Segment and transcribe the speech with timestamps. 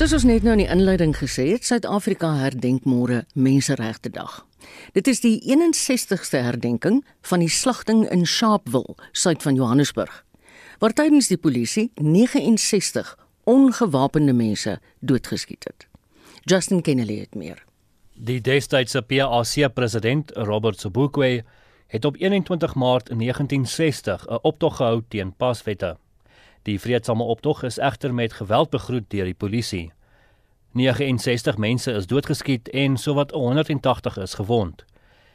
[0.00, 4.38] Soos ons net nou in die inleiding gesê het, Suid-Afrika herdenk môre Menseregte Dag.
[4.96, 10.22] Dit is die 61ste herdenking van die slagting in Sharpeville, suid van Johannesburg,
[10.80, 13.12] waar tydens die polisie 69
[13.44, 15.84] ongewapende mense doodgeskiet het.
[16.48, 17.60] Justin Kennedy het meer.
[18.16, 21.42] Die destydse PAC president, Robert Sobukwe,
[21.92, 25.98] het op 21 Maart 1960 'n optog gehou teen paswette.
[26.62, 29.92] Die vreedsame optog is egter met geweld begroet deur die polisie.
[30.72, 34.84] 69 mense is doodgeskiet en sowat 180 is gewond.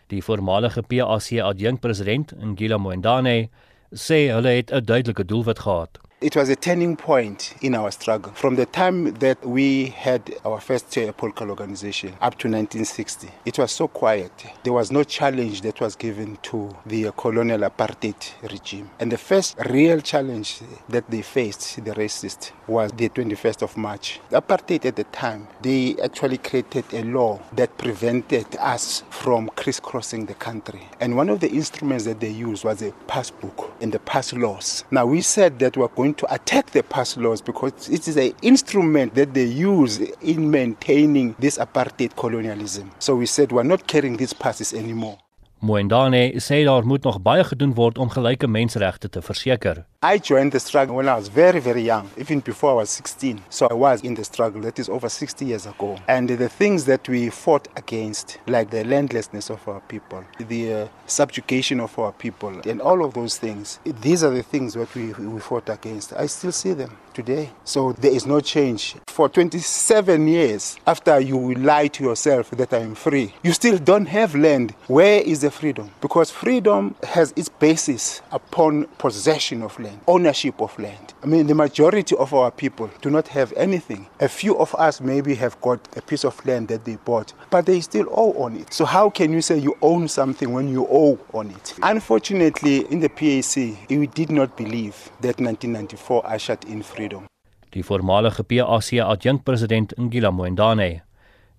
[0.08, 3.50] Die voormalige PAC adjunkpresident, Ngila Moendane,
[3.92, 6.00] sê hulle het 'n duidelike doelwit gehad.
[6.22, 8.32] It was a turning point in our struggle.
[8.32, 13.60] From the time that we had our first uh, political organization up to 1960, it
[13.60, 14.32] was so quiet.
[14.64, 18.16] There was no challenge that was given to the colonial apartheid
[18.50, 18.90] regime.
[18.98, 24.22] And the first real challenge that they faced, the racists, was the 21st of March.
[24.30, 30.28] The apartheid at the time, they actually created a law that prevented us from crisscrossing
[30.28, 30.88] the country.
[31.02, 34.86] And one of the instruments that they used was a passbook and the pass laws.
[34.92, 38.08] Now, we said that we we're going going to attack the pass laws because it
[38.08, 42.92] is an instrument that they use in maintaining this apartheid colonialism.
[43.00, 45.18] So we said we're not carrying these passes anymore.
[45.60, 49.86] Moendane sê daar moet nog baie gedoen word om gelyke menseregte te verseker.
[50.06, 53.42] I joined the struggle when I was very, very young, even before I was 16.
[53.50, 55.98] So I was in the struggle, that is over 60 years ago.
[56.08, 60.88] And the things that we fought against, like the landlessness of our people, the uh,
[61.08, 65.12] subjugation of our people, and all of those things, these are the things that we,
[65.14, 66.14] we fought against.
[66.14, 67.50] I still see them today.
[67.64, 68.96] So there is no change.
[69.08, 74.06] For 27 years, after you lie to yourself that I am free, you still don't
[74.06, 74.76] have land.
[74.86, 75.90] Where is the freedom?
[76.00, 79.95] Because freedom has its basis upon possession of land.
[80.08, 81.14] Ownership of land.
[81.24, 84.08] I mean, the majority of our people do not have anything.
[84.20, 87.66] A few of us maybe have got a piece of land that they bought, but
[87.66, 88.74] they still owe on it.
[88.74, 91.74] So, how can you say you own something when you owe on it?
[91.82, 97.26] Unfortunately, in the PAC, we did not believe that 1994 ushered in freedom.
[97.70, 101.04] Die voormalige PAC adjunkpresident Ngila Moendane.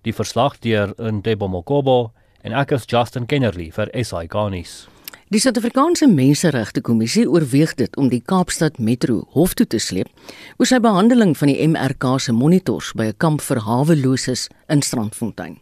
[0.01, 2.11] Die verslag deur Ntebo Mokobo
[2.41, 4.87] en ek is Justin Kennerly vir SI Garnis.
[5.27, 10.07] Die Suid-Afrikaanse Menseregte Kommissie oorweeg dit om die Kaapstad Metro hof toe te sleep
[10.55, 15.59] oor sy behandeling van die MRK se monitors by 'n kamp vir haweloses in Strandfontein.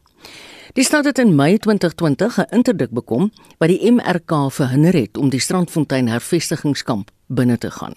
[0.76, 5.30] Die stad het in Mei 2020 'n interdik bekom wat die MRK verhinder het om
[5.30, 7.96] die Strandfontein hervestigingskamp binne te gaan.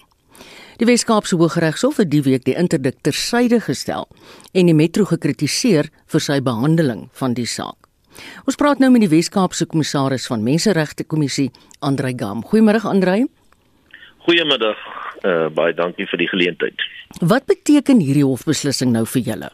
[0.77, 4.07] Die Wes-Kaapse Hooggeregshof het die week die interdik tersyde gestel
[4.53, 7.88] en die metro gekritiseer vir sy behandeling van die saak.
[8.45, 12.43] Ons praat nou met die Wes-Kaapse kommissaris van Menseregte Kommissie, Andrei Gam.
[12.45, 13.23] Goeiemôre Andrei.
[14.25, 14.77] Goeiemiddag.
[15.23, 16.83] Uh baie dankie vir die geleentheid.
[17.19, 19.49] Wat beteken hierdie hofbeslissing nou vir julle?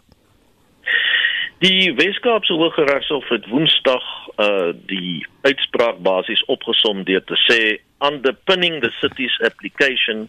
[1.64, 4.06] Die Wes-Kaapse Hooggeregshof het Woensdag
[4.38, 7.60] uh die uitspraak basies opgesom deur te sê
[8.04, 10.28] underpinning the city's application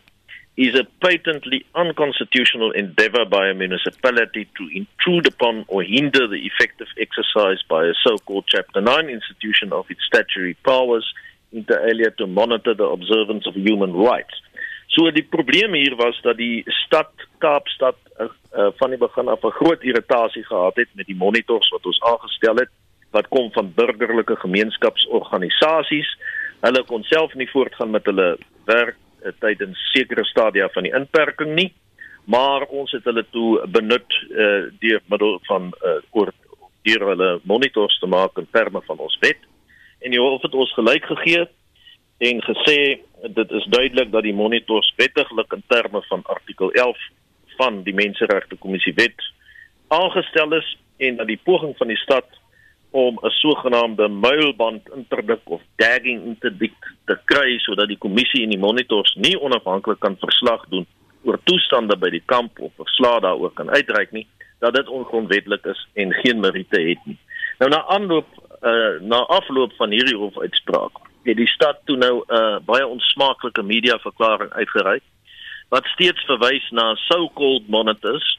[0.56, 6.86] is a patently unconstitutional endeavor by a municipality to intrude upon or hinder the effective
[6.98, 11.06] exercise by a so-called Chapter 9 institution of its statutory powers
[11.52, 14.34] inter alia to monitor the observance of human rights.
[14.88, 19.44] So die probleem hier was dat die stad Kaapstad uh, uh, van die begin af
[19.44, 22.72] 'n groot irritasie gehad het met die monitors wat ons aangestel het
[23.10, 26.08] wat kom van burgerlike gemeenskapsorganisasies.
[26.60, 28.96] Hulle kon self nie voortgaan met hulle werk
[29.40, 31.72] tydens sekere stadia van die inperking nie
[32.26, 36.32] maar ons het hulle toe benut uh, deur middel van uh, oor
[36.86, 39.38] deur hulle monitors te maak in terme van ons wet.
[40.02, 41.44] En die hof het ons gelyk gegee
[42.26, 42.78] en gesê
[43.38, 47.06] dit is duidelik dat die monitors wettiglik in terme van artikel 11
[47.58, 49.22] van die menseregte kommissie wet
[49.94, 52.26] aangestel is en dat die poging van die stad
[52.90, 56.74] om 'n sogenaamde muilband interdik of tagging interdik
[57.04, 60.86] te kry sodat die kommissie en die monitors nie onafhanklik kan verslag doen
[61.24, 64.26] oor toestande by die kamp of verslae daaroor kan uitreik nie
[64.58, 67.18] dat dit ongrondwettig is en geen meriete het nie.
[67.58, 68.26] Nou na aanloop
[68.62, 73.62] uh, na afloop van hierdie hofuitspraak het die stad toe nou 'n uh, baie onsmaaklike
[73.62, 75.02] media verklaring uitgereik
[75.68, 78.38] wat steeds verwys na so-called monitors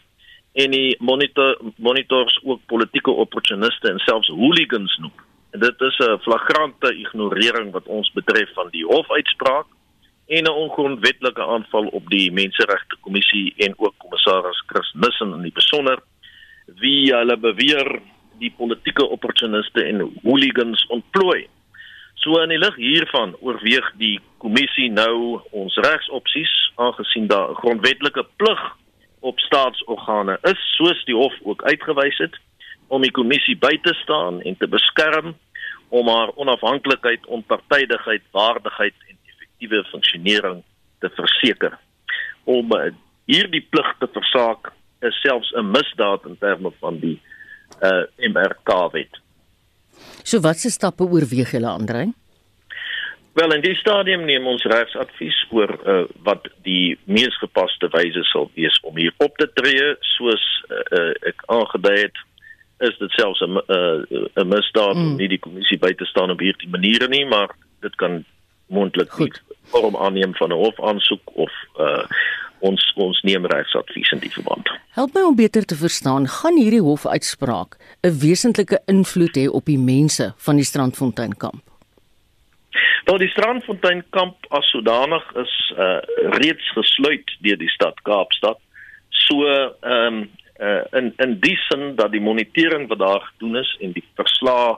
[0.58, 5.14] en die monitor monitors ook politieke opportuniste en selfs hooligans noem.
[5.54, 9.68] En dit is 'n flagrante ignorering wat ons betref van die hofuitspraak
[10.28, 15.54] en 'n ongrondwetlike aanval op die Menseregte Kommissie en ook kommissaris Chris Nissen in die
[15.54, 16.00] besonder
[16.66, 18.02] wie hulle beweer
[18.40, 21.48] die politieke opportuniste en hooligans ontplooi.
[22.16, 28.26] So in die lig hiervan oorweeg die kommissie nou ons regsopsies aangesien daar 'n grondwetlike
[28.36, 28.62] plig
[29.28, 32.36] op staatsorgane is soos die hof ook uitgewys het
[32.88, 35.36] om die kommissie by te staan en te beskerm
[35.90, 40.64] om haar onafhanklikheid, onpartydigheid, waardigheid en effektiewe funksionering
[41.00, 41.78] te verseker.
[42.44, 42.90] Om uh,
[43.28, 44.72] hierdie plig te versaak
[45.08, 47.20] is selfs 'n misdaad in terme van die
[47.84, 49.20] uh, MRK-wet.
[50.24, 52.08] So watse stappe oorweeg julle Andre?
[53.38, 58.50] Wel in die stadium neem ons regsadvies oor uh, wat die mees gepaste wyse sal
[58.56, 62.18] wees om hier op te tree soos uh, ek aangedui het
[62.88, 65.04] is dit selfs 'n 'n misdaad mm.
[65.04, 67.54] om nie die kommissie by te staan op hierdie maniere nie maar
[67.86, 68.24] dit kan
[68.74, 69.14] moontlik
[69.70, 72.04] vorm aanneem van 'n hofaansoek of uh,
[72.60, 74.70] ons ons neem regsadvies in die verband.
[74.98, 79.80] Help my om beter te verstaan, gaan hierdie hofuitspraak 'n wesentlike invloed hê op die
[79.80, 81.77] mense van die Strandfontein kamp?
[83.06, 86.00] Wel die Strandfontein kamp as sodanig is uh,
[86.40, 88.60] reeds gesluit deur die stad Kaapstad.
[89.10, 90.28] So ehm um,
[90.60, 94.76] uh, in in die sin dat die monitering wat daar gedoen is en die verslae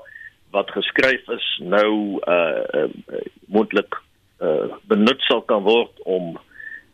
[0.51, 2.89] wat geskryf is nou uh, uh
[3.47, 3.95] moontlik
[4.41, 6.37] uh, benut sal kan word om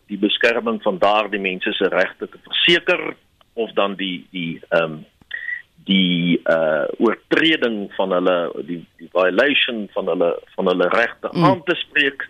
[0.07, 3.15] die beskerming van daardie mense se regte te verseker
[3.53, 5.03] of dan die die ehm um,
[5.85, 8.37] die uh oortreding van hulle
[8.67, 11.43] die die violation van hulle van hulle regte mm.
[11.45, 12.25] aan te spreek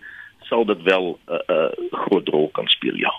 [0.48, 3.12] sal dit wel 'n uh, uh, groot rol kan speel ja.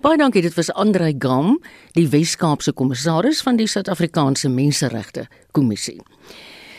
[0.00, 1.60] Baie dankie dit was Andre Gam
[1.92, 6.00] die Wes-Kaapse kommissaris van die Suid-Afrikaanse Menseregte Kommissie.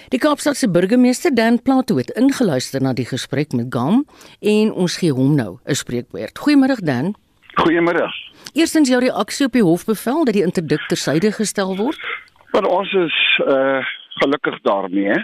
[0.09, 4.05] Die Kaapstadse burgemeester Dan Plato het ingeluister na die gesprek met Gam
[4.39, 6.39] en ons gee hom nou 'n spreekwoord.
[6.39, 7.15] Goeiemôre Dan.
[7.55, 8.07] Goeiemôre.
[8.53, 11.99] Eerstens jou reaksie op die hofbevel dat die interdik tersyde gestel word?
[12.55, 13.85] Maar ons is uh
[14.15, 15.15] gelukkig daarmee.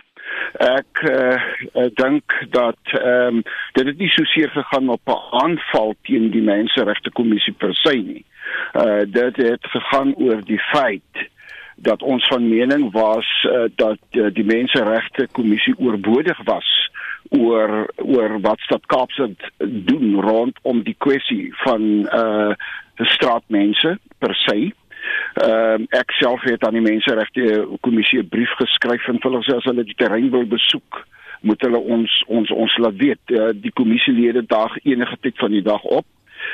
[0.59, 1.37] Ek uh
[1.79, 3.43] ek dink dat ehm um,
[3.77, 7.95] dit het nie so seer gegaan op 'n aanval teen die menseregte kommissie per se
[7.95, 8.25] nie.
[8.75, 11.29] Uh dit het gegaan oor die feit
[11.75, 16.91] dat ons van mening was uh, dat uh, die menseregte kommissie oorbodig was
[17.29, 21.81] oor oor wat stad Kaapstad doen rondom die kwessie van
[22.11, 22.53] uh
[22.95, 24.73] straatmense per se.
[25.33, 29.55] Ehm uh, ek self het aan die menseregte kommissie 'n brief geskryf en hulle sê
[29.55, 31.05] as hulle die terrein wil besoek,
[31.41, 33.23] moet hulle ons ons ons laat weet.
[33.31, 36.05] Uh, die kommissielede daag enige tyd van die dag op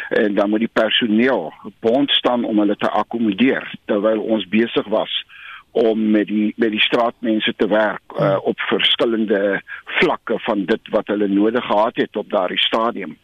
[0.09, 5.23] en dan moet die personeel bond staan om hulle te akkommodeer terwyl ons besig was
[5.71, 9.61] om met die met die straatmense te werk uh, op verskillende
[9.99, 13.17] vlakke van dit wat hulle nodig gehad het op daardie stadium.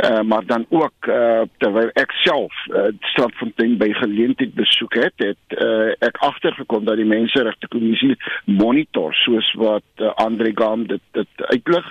[0.00, 5.56] Uh, maar dan ook uh, terwyl ek self uh, Stadfontein by geleentheid besoek het, het
[5.58, 11.46] uh, ek agtergekom dat die menseregte kommissie monitor soos wat uh, Andre Gam dit dit
[11.52, 11.86] uitlig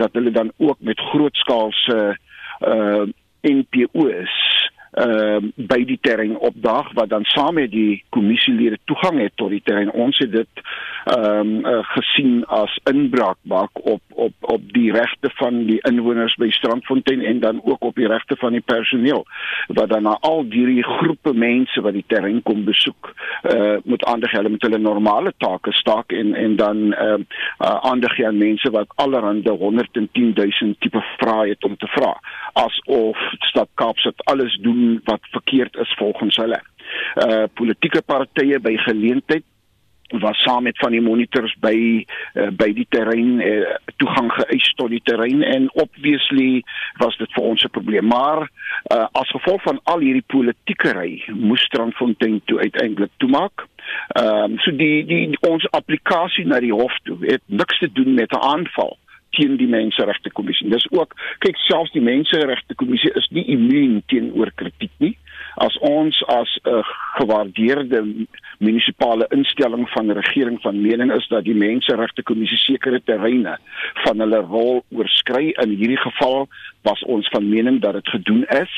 [0.00, 2.00] dat hulle dan ook met grootskaalse
[2.60, 3.04] uh,
[3.42, 4.36] NPO's
[4.90, 9.50] ehm uh, by die terrein opdag wat dan saam met die kommissielede toegang het tot
[9.50, 9.90] die terrein.
[9.90, 10.62] Ons het dit
[11.04, 16.50] ehm um, uh, gesien as inbraakbak op op op die regte van die inwoners by
[16.50, 19.24] Strandfontein en dan ook op die regte van die personeel
[19.68, 24.04] wat dan na al die groepe mense wat die terrein kom besoek eh uh, moet
[24.04, 27.26] aandag hulle met hulle normale take staak en en dan ehm uh,
[27.66, 32.12] uh, aandag aan mense wat allerhande 110 000 tipe vrae het om te vra
[32.52, 36.60] asof stad Kaapstad alles doen wat verkeerd is volgens hulle.
[37.16, 39.46] Uh politieke partye by geleentheid
[40.18, 41.76] was saam met van die monitors by
[42.34, 46.62] uh, by die terrein uh, toegang geëis tot die terrein en obviously
[46.98, 51.62] was dit vir ons 'n probleem maar uh, as gevolg van al hierdie politiekery moes
[51.62, 53.66] Strandfontein toe uiteindelik toemaak.
[54.08, 58.14] Ehm um, so die die ons applikasie na die hof toe het niks te doen
[58.14, 58.98] met 'n aanval
[59.36, 60.68] teen die menseregte kommissie.
[60.70, 65.16] Dis ook kyk selfs die menseregte kommissie is nie immuun teenoor kritiek nie.
[65.56, 66.84] As ons as 'n uh,
[67.18, 68.26] gewaardeerde
[68.58, 73.56] munisipale instelling van die regering van mening is dat die menseregte kommissie sekere terreine
[74.04, 76.48] van hulle rol oorskry in hierdie geval
[76.82, 78.74] was ons van mening dat dit gedoen is.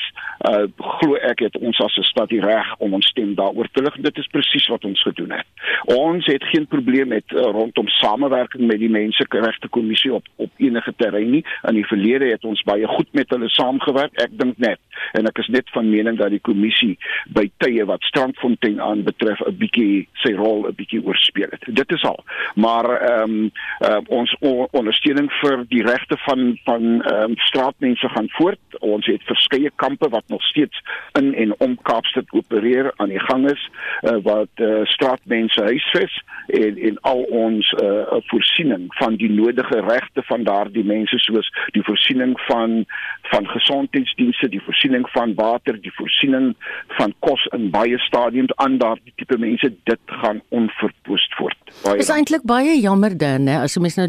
[0.51, 3.83] Uh glo ek het ons as 'n stad die reg om ons stem daaroor te
[3.83, 3.97] lig.
[3.97, 5.47] Dit is presies wat ons gedoen het.
[5.85, 10.95] Ons het geen probleem met uh, rondom samewerking met die menseregte kommissie op op enige
[10.97, 11.45] terrein nie.
[11.69, 14.19] In die verlede het ons baie goed met hulle saamgewerk.
[14.23, 14.81] Ek dink net
[15.17, 16.95] en ek is net van mening dat die kommissie
[17.35, 21.65] by tye wat Strandfontein aan betref 'n bietjie sy rol 'n bietjie oorspeel het.
[21.67, 22.21] Dit is al.
[22.55, 24.35] Maar ehm um, uh, ons
[24.71, 28.81] ondersteuning vir die regte van van ehm um, straatmense mense gaan voort.
[28.81, 30.83] Ons het verskeie kampe wat nog steeds
[31.19, 33.63] in en om Kaapstad opereer aan die gang is
[34.03, 40.23] uh, wat uh, straatmense huisves en en al ons uh, voorsiening van die nodige regte
[40.33, 42.83] van daardie mense soos die voorsiening van
[43.31, 46.53] van gesondheidsdienste, die voorsiening van water, die voorsiening
[46.99, 51.73] van kos in baie stadiums aan daardie tipe mense dit gaan onverpoest voort.
[51.85, 54.09] Baie is eintlik baie jammer dan, hè, as jy mens nou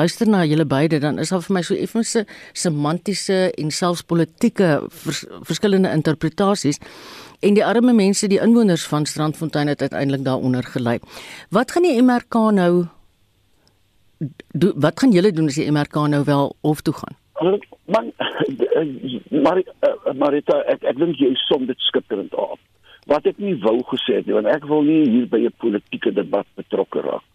[0.00, 2.24] luister na julle beide dan is daar vir my so effense
[2.56, 4.70] semantiese en selfs politieke
[5.04, 6.80] vers, verskillende interpretasies
[7.44, 10.98] en die arme mense, die inwoners van Strandfontein het uiteindelik daaronder gelei.
[11.50, 12.86] Wat gaan die MRK nou
[14.52, 17.16] do, wat gaan julle doen as die MRK nou wel hof toe gaan?
[17.86, 18.12] Man,
[19.44, 19.62] maar
[20.16, 22.58] Marita, ek ek dink jy som dit skitterend af.
[23.06, 26.12] Wat ek nie wou gesê het nie, want ek wil nie hier by 'n politieke
[26.12, 27.26] debat betrokke raak.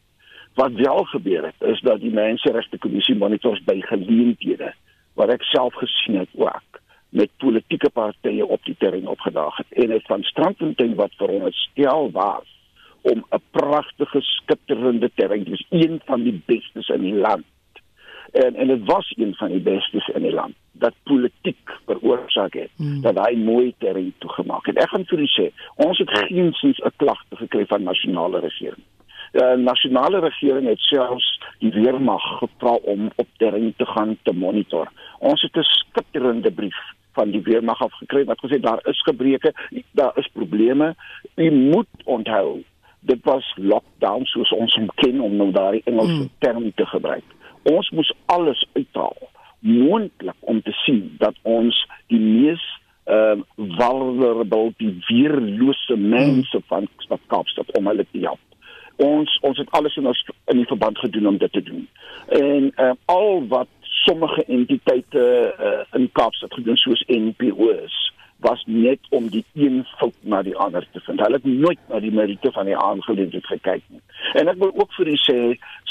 [0.60, 4.74] Wat wel gebeur het, is dat die menseregte kommissie monitors by geleenthede
[5.16, 9.92] wat ek self gesien het ook met politieke partye op die terrein opgedaag het en
[9.92, 12.48] het van Strandfontein wat vir ons stel was
[13.02, 17.46] om 'n pragtige skitterende terrein, dis een van die bestes in die land.
[18.32, 22.70] En en dit was een van die bestes in die land dat politiek veroorsaak het
[22.76, 23.02] hmm.
[23.02, 24.78] dat hy mooi terrein toegemaak het.
[24.78, 28.84] Ek gaan vir u sê, ons het geensins 'n klagte gekry van nasionale regering.
[29.32, 34.92] Die nasionale regering het selfs die weermag gevra om op terrein te gaan te monitor.
[35.20, 36.80] Ons het 'n skitterende brief
[37.12, 39.54] van die weermag afgekry wat gesê daar is gebreke,
[39.92, 40.96] daar is probleme.
[41.36, 42.64] U moet onthou
[43.02, 46.30] dit was lockdown soos ons hom ken om nou daai Engelse mm.
[46.40, 47.38] term te gebruik.
[47.70, 49.18] Ons moes alles uithaal
[49.62, 52.64] moontlik om te sien dat ons die mees
[53.10, 56.66] ehm uh, vulnerable die weerlose mense mm.
[56.70, 58.40] van Stad Kaapstad om hulle te help.
[59.02, 60.22] Ons ons het alles in ons
[60.54, 61.88] in die verband gedoen om dit te doen.
[62.28, 63.70] En ehm uh, al wat
[64.06, 68.11] sommige entiteite uh, in Kaapstad gedoen soos NPO's
[68.42, 71.20] was net om die een fout na die ander te vind.
[71.20, 74.02] Hulle het nooit na die meriete van die aangeleentheid gekyk nie.
[74.40, 75.38] En ek wil ook vir u sê,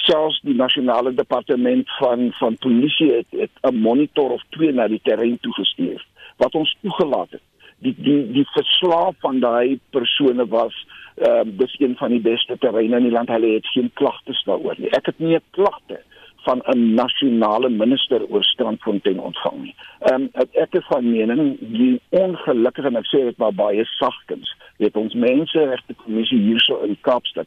[0.06, 5.00] selfs die nasionale departement van van polisie het, het 'n monitor of twee na die
[5.02, 7.46] terrein toe gestuur wat ons toegelaat het.
[7.78, 10.74] Die die die verslaaf van daai persone was
[11.16, 13.28] ehm uh, dis een van die beste terreine in die land.
[13.28, 14.90] Hulle het geen klagtes daaroor nie.
[14.90, 16.00] Ek het nie 'n klagte
[16.44, 19.74] van 'n nasionale minister oor Strandfontein ontvang nie.
[19.98, 24.56] Ehm um, ek is van mening die ongelukkige en ek sê dit maar baie sagkens,
[24.76, 27.46] weet ons menseregte kommissie hierso in Kaapstad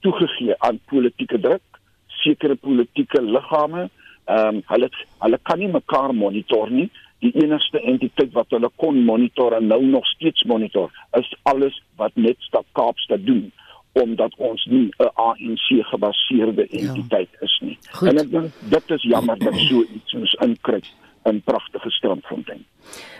[0.00, 3.88] toegegee aan politieke druk, sekere politieke liggame.
[4.24, 4.88] Ehm um, hulle
[5.18, 6.90] hulle kan nie mekaar monitor nie.
[7.18, 12.12] Die enigste entiteit wat hulle kon monitor en nou nog steeds monitor is alles wat
[12.14, 13.52] net stad Kaapstad doen
[13.94, 16.78] omdat ons nie 'n ANC gebaseerde ja.
[16.78, 17.38] entiteit ja.
[17.40, 17.78] is nie.
[17.90, 18.08] Goed.
[18.08, 20.86] En ek dink dit is jammer dat so iets ons inkryg
[21.24, 22.64] in pragtige Strandfontein.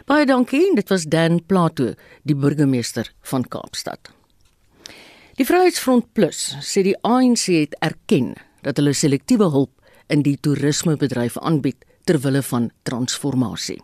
[0.04, 4.12] Baie dankie, dit was Dan Plato, die burgemeester van Kaapstad.
[5.34, 9.72] Die Vryheidsfront Plus sê die ANC het erken dat hulle selektiewe hulp
[10.06, 13.80] in die toerismebedryf aanbied ter wille van transformasie.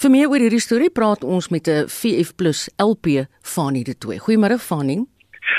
[0.00, 4.18] Vir meer oor hierdie storie praat ons met 'n VF+ LP Fanie de Tooy.
[4.18, 5.06] Goeiemôre Fanie.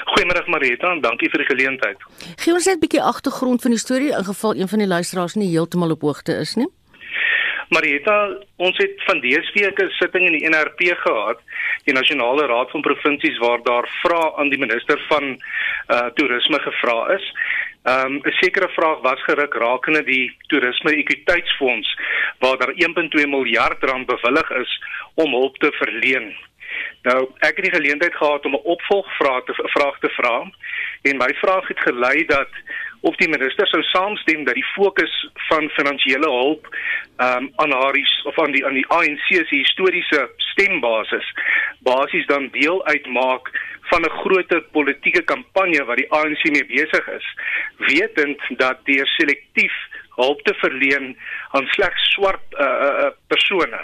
[0.05, 1.97] Goeiemôre Marita en dankie vir die geleentheid.
[2.37, 5.35] Gee ons net 'n bietjie agtergrond van die storie in geval een van die luisteraars
[5.35, 6.67] nie heeltemal op hoogte is nie.
[7.71, 8.15] Marita,
[8.59, 11.39] ons het van dese week 'n sitting in die NRP gehad,
[11.85, 15.39] die Nasionale Raad van Provinsies waar daar vrae aan die minister van
[15.87, 17.25] uh toerisme gevra is.
[17.83, 21.97] Um 'n sekere vraag was geruk rakende die toerisme ekwiteitsfonds
[22.39, 24.81] waar daar 1.2 miljard rand bewillig is
[25.13, 26.35] om hulp te verleen
[27.01, 30.51] Nou, ek het die geleentheid gehad om 'n opvolgvraag te vraag te vra
[31.01, 32.49] en my vraag het gelei dat
[33.01, 36.67] of die minister sou saamstem dat die fokus van finansiële hulp
[37.17, 41.33] um, aan haar of aan die aan die ANC se historiese stembasis
[41.79, 43.49] basies dan deel uitmaak
[43.91, 47.27] van 'n groot politieke kampanje wat die ANC mee besig is,
[47.77, 49.73] wetend dat deur selektief
[50.15, 51.17] hulp te verleen
[51.51, 53.81] aan slegs swart uh, uh, persone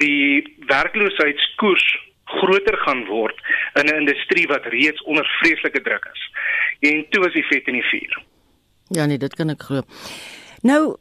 [0.00, 1.86] die werkloosheidskoers
[2.30, 3.36] groter gaan word
[3.74, 6.22] in 'n industrie wat reeds onder vreeslike druk is.
[6.90, 8.22] En toe is die vet in die vuur.
[8.88, 9.82] Ja nee, dit kan ek glo.
[10.62, 10.96] Nou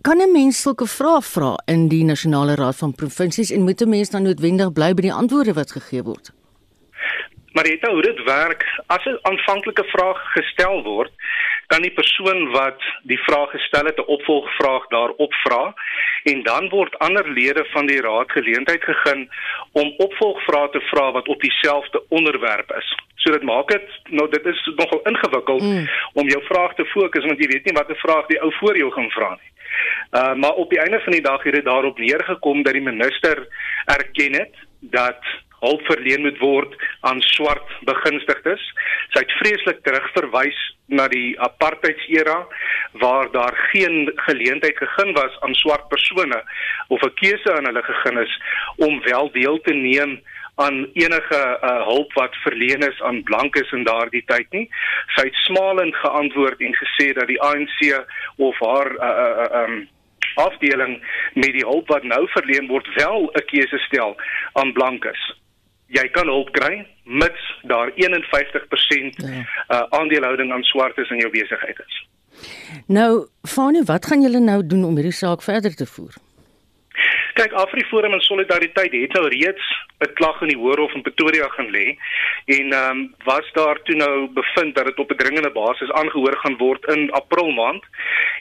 [0.00, 3.88] kan 'n mens sulke vrae vra in die nasionale raad van provinsies en moet 'n
[3.88, 6.30] mens dan noodwendig bly by die antwoorde wat gegee word?
[7.52, 11.12] Maar dit hoe dit werk, as 'n aanvanklike vraag gestel word,
[11.68, 15.74] kan die persoon wat die vraag gestel het 'n opvolgvraag daarop vra
[16.22, 19.28] en dan word ander lede van die raad geleentheid gegee
[19.72, 22.88] om opvolgvrae te vra wat op dieselfde onderwerp is.
[23.14, 25.88] So dit maak dit nou dit is nogal ingewikkeld mm.
[26.12, 28.90] om jou vraag te fokus want jy weet nie watter vraag die ou voor jou
[28.92, 29.52] gaan vra nie.
[30.20, 33.46] Uh maar op die einde van die dag het dit daarop neergekom dat die minister
[33.84, 35.20] erken het dat
[35.60, 38.62] hulp verleen moet word aan swart begunstigdes.
[39.14, 42.46] Sy het vreeslik terugverwys na die apartheidsera
[43.02, 46.42] waar daar geen geleentheid gegee was aan swart persone
[46.88, 48.34] of 'n keuse aan hulle gegee is
[48.76, 50.20] om wel deel te neem
[50.54, 54.66] aan enige uh, hulp wat verleen is aan blankes in daardie tyd nie.
[55.14, 57.78] Sy het smalend geantwoord en gesê dat die ANC
[58.36, 59.88] of haar uh, uh, um,
[60.34, 60.98] afdeling
[61.34, 64.16] met die hulp wat nou verleen word wel 'n keuse stel
[64.52, 65.38] aan blankes
[65.96, 69.40] jy kan hulp kry mits daar 51% ja.
[69.68, 71.98] uh, aandelehouding aan swartes in jou besigheid is.
[72.86, 76.14] Nou, Fanie, wat gaan julle nou doen om hierdie saak verder te voer?
[77.38, 79.66] Kyk, AfriForum en Solidariteit het nou reeds
[80.02, 81.86] 'n klag in die Hoërhof in Pretoria gaan lê
[82.46, 86.36] en ehm um, was daar toe nou bevind dat dit op 'n dringende basis aangehoor
[86.36, 87.84] gaan word in April maand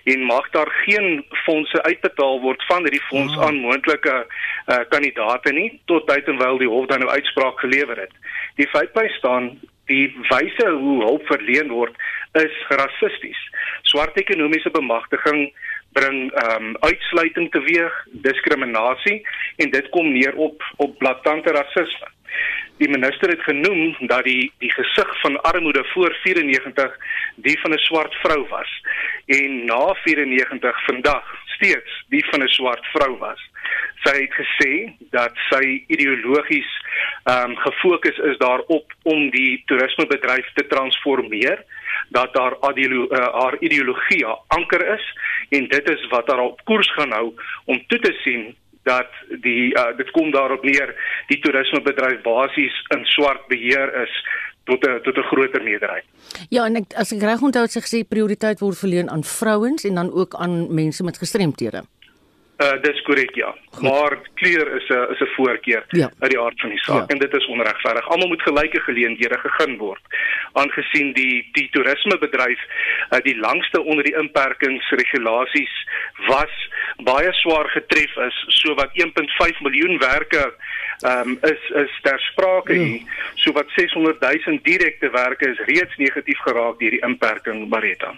[0.03, 3.45] en mag daar geen fondse uitbetaal word van hierdie fonds oh.
[3.45, 7.97] aan moontlike uh, kandidaate nie tot tyd en wyl die hof dan nou uitspraak gelewer
[7.97, 8.13] het.
[8.55, 11.95] Die feit bly staan die wyse hoe hulp verleen word
[12.31, 13.41] is rassisties.
[13.81, 15.53] Swart ekonomiese bemagtiging
[15.97, 17.93] bring ehm um, uitsluiting teweeg,
[18.27, 19.17] diskriminasie
[19.63, 22.09] en dit kom neer op op blaatante rasisme.
[22.77, 26.97] Die minister het genoem dat die die gesig van armoede voor 94
[27.35, 28.71] die van 'n swart vrou was
[29.25, 31.25] en na 94 vandag
[31.55, 33.41] steeds die van 'n swart vrou was.
[34.03, 34.73] Sy het gesê
[35.11, 36.71] dat sy ideologies
[37.23, 41.65] ehm um, gefokus is daarop om die toerismebedryf te transformeer
[42.09, 45.05] dat daar ideolo uh, haar ideologie haar anker is
[45.49, 47.33] en dit is wat haar op koers gaan hou
[47.65, 48.55] om toe te sien
[48.87, 49.11] dat
[49.43, 50.93] die uh, dit kom daarop neer
[51.27, 54.13] die toerismebedryf basies in swart beheer is
[54.67, 56.05] tot 'n tot 'n groter meerderheid.
[56.49, 59.83] Ja, en ek, as ek reg onthou het sy gesê prioriteit word verleen aan vrouens
[59.83, 61.83] en dan ook aan mense met gestremthede.
[62.57, 63.55] Uh dis korrek ja.
[63.69, 63.81] Goed.
[63.81, 66.09] Maar kleur is 'n is 'n voorkeur ja.
[66.19, 67.13] uit die aard van die saak ja.
[67.13, 68.09] en dit is onregverdig.
[68.09, 70.01] Almal moet gelyke geleenthede gegee word.
[70.53, 72.61] Aangesien die die toerismebedryf
[73.11, 75.75] uh die langste onder die inperkingsregulasies
[76.27, 76.69] was
[77.03, 80.53] baie swaar getref is, so wat 1.5 miljoen werke
[81.05, 82.83] um is is ter sprake ja.
[82.83, 83.01] hier.
[83.35, 88.15] So wat 600 000 direkte werke is reeds negatief geraak deur die inperking Bareta.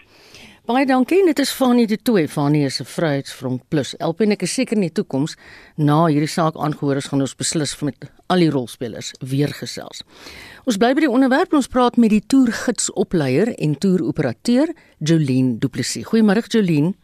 [0.69, 1.23] Baie dankie.
[1.25, 2.27] Dit is Fanie de Tooi.
[2.29, 3.95] Fanie is 'n Vryheidsfront Plus.
[3.97, 5.35] Help en ek is seker in die toekoms
[5.75, 7.95] na hierdie saak aangehoor is gaan ons beslis met
[8.27, 10.03] al die rolspelers weer gesels.
[10.65, 11.53] Ons bly by die onderwerp.
[11.53, 14.67] Ons praat met die toergidsopleier en toeroperateur
[14.99, 16.05] Jolien Du Plessis.
[16.05, 16.95] Goeiemôre Jolien.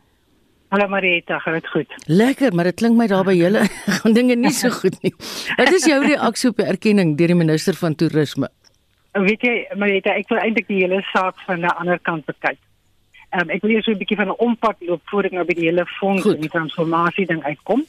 [0.69, 1.88] Hallo Marieta, gaan dit goed?
[2.06, 3.65] Lekker, maar dit klink my daar by julle
[3.97, 5.13] gaan dinge nie so goed nie.
[5.58, 8.47] Wat is jou reaksie op die erkenning deur die minister van toerisme?
[9.13, 12.60] Weet jy Marieta, ek wil eintlik die hele saak van 'n ander kant bekyk.
[13.36, 15.54] Um, ek wil eers so 'n bietjie van 'n ompad loop voor ek nou by
[15.54, 17.84] die hele fonds en die transformasie ding uitkom.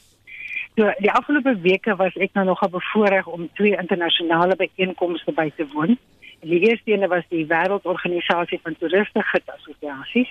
[0.75, 5.65] So die afgelope weke was ek nou nogal bevoorreg om twee internasionale byeenkomste by te
[5.73, 5.97] woon.
[6.41, 10.29] En die eerste een was die Wêreldorganisasie van Toeriste Assosiasies.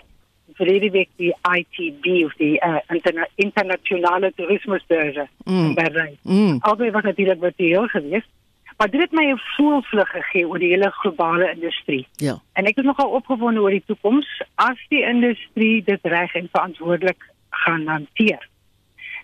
[0.55, 5.65] Vir hierdie week die ITB of die uh, interna internasionale toerismebeurs mm.
[5.65, 6.19] in Berlyn.
[6.23, 6.59] Mm.
[6.61, 8.31] Albei was natuurlik virtueel geweest.
[8.77, 12.07] Maar dit het my 'n voelvlug gegee oor die hele globale industrie.
[12.13, 12.39] Ja.
[12.53, 17.33] En ek is nogal opgewonde oor die toekoms as die industrie dit reg en verantwoordelik
[17.51, 18.49] gaan hanteer.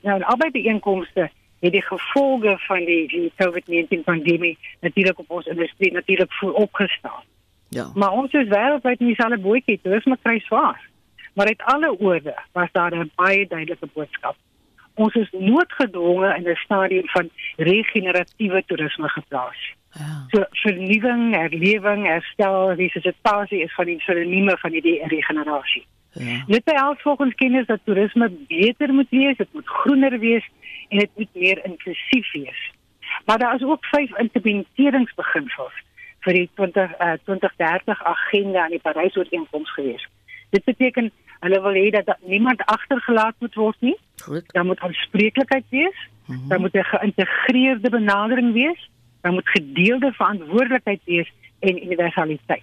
[0.02, 5.46] Nou, in albei bijeenkomste het die gevolge van die, die COVID-19 pandemie natuurlik op ons
[5.46, 7.22] industrie natuurlik voorop gestaan.
[7.68, 7.90] Ja.
[7.94, 10.88] Maar ons is wêreldwyd in dieselfde bootjie, dis maar kry swaar.
[11.34, 14.36] Maar uit alle oorde was daar 'n baie duidelike boodskap
[14.94, 19.60] ons is noodgedwonge in 'n stadium van regeneratiewe toerisme geplaas.
[19.92, 20.26] Ja.
[20.28, 25.86] So vernuwing, herlewing, herstel, resusitasie is van die sinonieme van hierdie regenerasie.
[26.12, 26.44] Ja.
[26.46, 30.48] Dit behels volgens kennis dat toerisme beter moet wees, dit moet groener wees
[30.88, 32.72] en dit moet meer inklusief wees.
[33.24, 35.72] Maar daar is ook vyf implementeringsbeginsels
[36.24, 40.08] vir die 20 uh, 2030 agenda aan die Parys-ooreenkoms gewees.
[40.52, 41.10] Dit beteken
[41.42, 43.96] hulle wil hê dat niemand agtergelaat moet word nie.
[44.24, 44.44] Goed.
[44.52, 46.08] Daar moet aanspreeklikheid wees.
[46.26, 46.48] Mm -hmm.
[46.48, 48.90] Daar moet 'n geïntegreerde benadering wees.
[49.20, 52.62] Daar moet gedeelde verantwoordelikheid wees en universaliteit.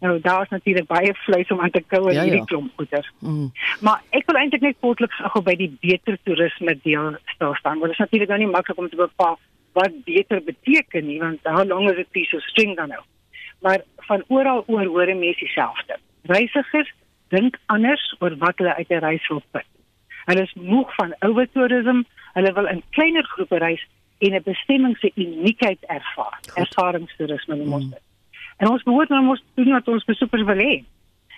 [0.00, 2.44] Nou daar is natuurlik baie vleis om aan te kou in ja, hierdie ja.
[2.44, 3.10] klomp goeders.
[3.18, 3.52] Mm.
[3.80, 7.78] Maar ek wil eintlik net kortliks gou by die beter toerisme deel stil staan.
[7.78, 9.38] Want dit is natuurlik nou nie maklik om te bepaal
[9.72, 13.02] wat beter beteken nie want how long is a piece of string dan nou.
[13.60, 15.98] Maar van oral oor hoor mense dieselfde.
[16.22, 16.92] Reisigers
[17.34, 19.68] dink anders oor wat hulle uit 'n reis wil put.
[20.28, 23.86] Hulle is moeg van overtourisme, hulle wil in kleiner groepe reis
[24.18, 26.40] en 'n bestemming se uniekheid ervaar.
[26.54, 27.90] Ervaringstoerisme noem ons mm.
[27.90, 28.02] dit.
[28.56, 30.84] En ons behoort nou mos doen wat ons besoekers wil hê.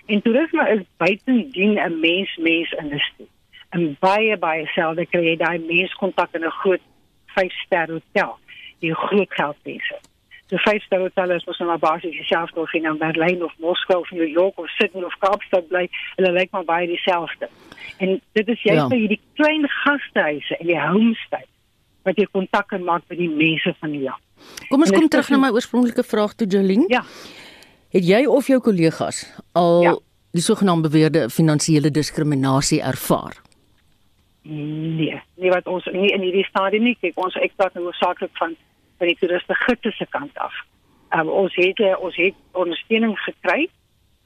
[0.05, 3.29] En toerisme is buitendien 'n mens-mens industrie.
[3.69, 6.81] En baie baie selde kry jy daai menskontak in 'n groot
[7.25, 8.37] 5-ster hotel.
[8.79, 9.99] Die groot geldmense.
[10.49, 13.53] So 5-ster hotel is mos nou maar basies dieselfde of jy nou in Berlyn of
[13.63, 15.87] Moskou of New York of Sydney of Kaapstad bly,
[16.19, 17.49] hulle lyk maar baie dieselfde.
[17.97, 18.87] En dit is juist ja.
[18.91, 21.41] by hierdie klein gastehuise en die homestay
[22.05, 24.21] wat jy kontak kan maak met die mense van die land.
[24.69, 26.85] Kom ons kom terug na my oorspronklike vraag toe Jolien.
[26.93, 27.01] Ja.
[27.95, 29.23] Het jy of jou kollegas
[29.57, 29.95] al ja.
[30.35, 33.39] die sogenaamde beweerde finansiële diskriminasie ervaar?
[34.45, 36.93] Nee, nie wat ons nie in hierdie stadium nie.
[37.01, 38.53] Kyk, ons ek praat nou saaklik van
[38.97, 40.53] van die toeriste gids se kant af.
[41.15, 43.69] Um, ons het eh, ons het ondersteuning gekry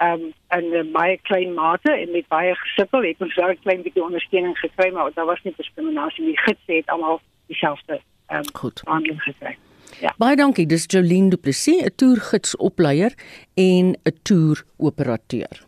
[0.02, 3.82] um, in 'n baie klein mate en met baie gesukkel het ons wel 'n klein
[3.82, 6.32] bietjie ondersteuning gekry maar daar was nie diskriminasie nie.
[6.32, 8.02] Die gids het almal dieselfde
[8.32, 9.58] um, goed aandag gekry.
[10.00, 10.14] Ja.
[10.18, 10.66] Baie dankie.
[10.66, 13.14] Dis Jolien Du Plessis, 'n toergidsopleier
[13.54, 15.66] en 'n toeroperateur.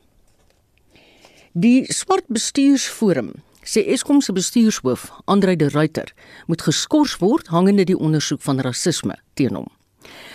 [1.53, 3.31] Die swart bestuursforum
[3.63, 6.13] sê Eskom se bestuurshoof, Andre de Ruyter,
[6.47, 9.67] moet geskort word hangende die ondersoek van rasisme teen hom.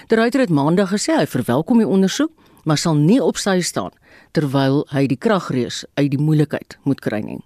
[0.09, 2.31] De Ruyter het maandag gesê hy verwelkom die ondersoek,
[2.65, 3.95] maar sal nie op sy staan
[4.35, 7.39] terwyl hy die kragreus uit die moeilikheid moet kry nie.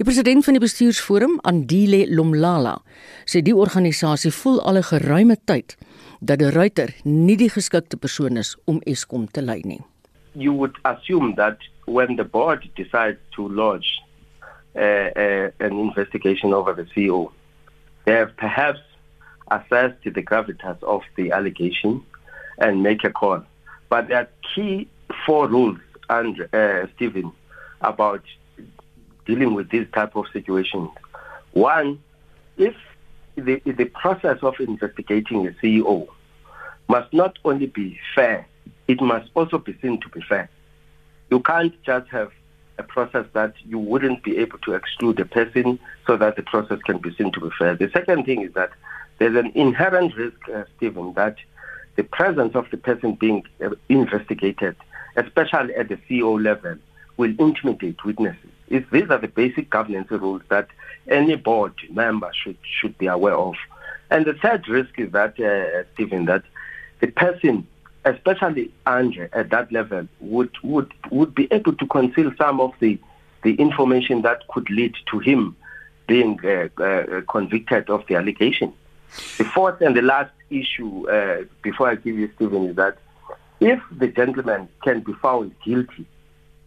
[0.00, 2.78] Die president van die bestuursforum, Andile Lomlala,
[3.28, 5.76] sê die organisasie voel al 'n geruime tyd
[6.20, 9.80] dat die ruiter nie die geskikte persoon is om Eskom te lei nie.
[10.34, 14.00] You would assume that when the board decides to lodge
[14.78, 17.30] an investigation over the CEO,
[18.04, 18.80] they have perhaps
[19.50, 22.04] assessed the gravitas of the allegation
[22.58, 23.42] and make a call.
[23.88, 24.88] But there are key
[25.24, 25.78] four rules,
[26.10, 27.32] and uh, Stephen,
[27.80, 28.22] about
[29.26, 30.90] dealing with this type of situations.
[31.52, 32.00] One,
[32.56, 32.74] if
[33.36, 36.08] the, the process of investigating a CEO
[36.88, 38.46] must not only be fair,
[38.86, 40.48] it must also be seen to be fair.
[41.30, 42.32] You can't just have
[42.78, 46.80] a process that you wouldn't be able to exclude a person so that the process
[46.82, 47.74] can be seen to be fair.
[47.74, 48.70] The second thing is that
[49.18, 51.36] there's an inherent risk, uh, Stephen, that
[51.96, 54.76] the presence of the person being uh, investigated,
[55.16, 56.76] especially at the CEO level,
[57.16, 58.50] will intimidate witnesses.
[58.68, 60.68] If these are the basic governance rules that
[61.08, 63.56] any board member should should be aware of.
[64.10, 66.44] And the third risk is that, uh, Stephen, that
[67.00, 67.66] the person,
[68.10, 72.98] especially Andre at that level, would would would be able to conceal some of the
[73.42, 75.56] the information that could lead to him
[76.06, 78.72] being uh, uh, convicted of the allegation.
[79.36, 82.98] The fourth and the last issue, uh, before I give you, Stephen, is that
[83.60, 86.06] if the gentleman can be found guilty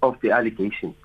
[0.02, 0.96] of the allegation,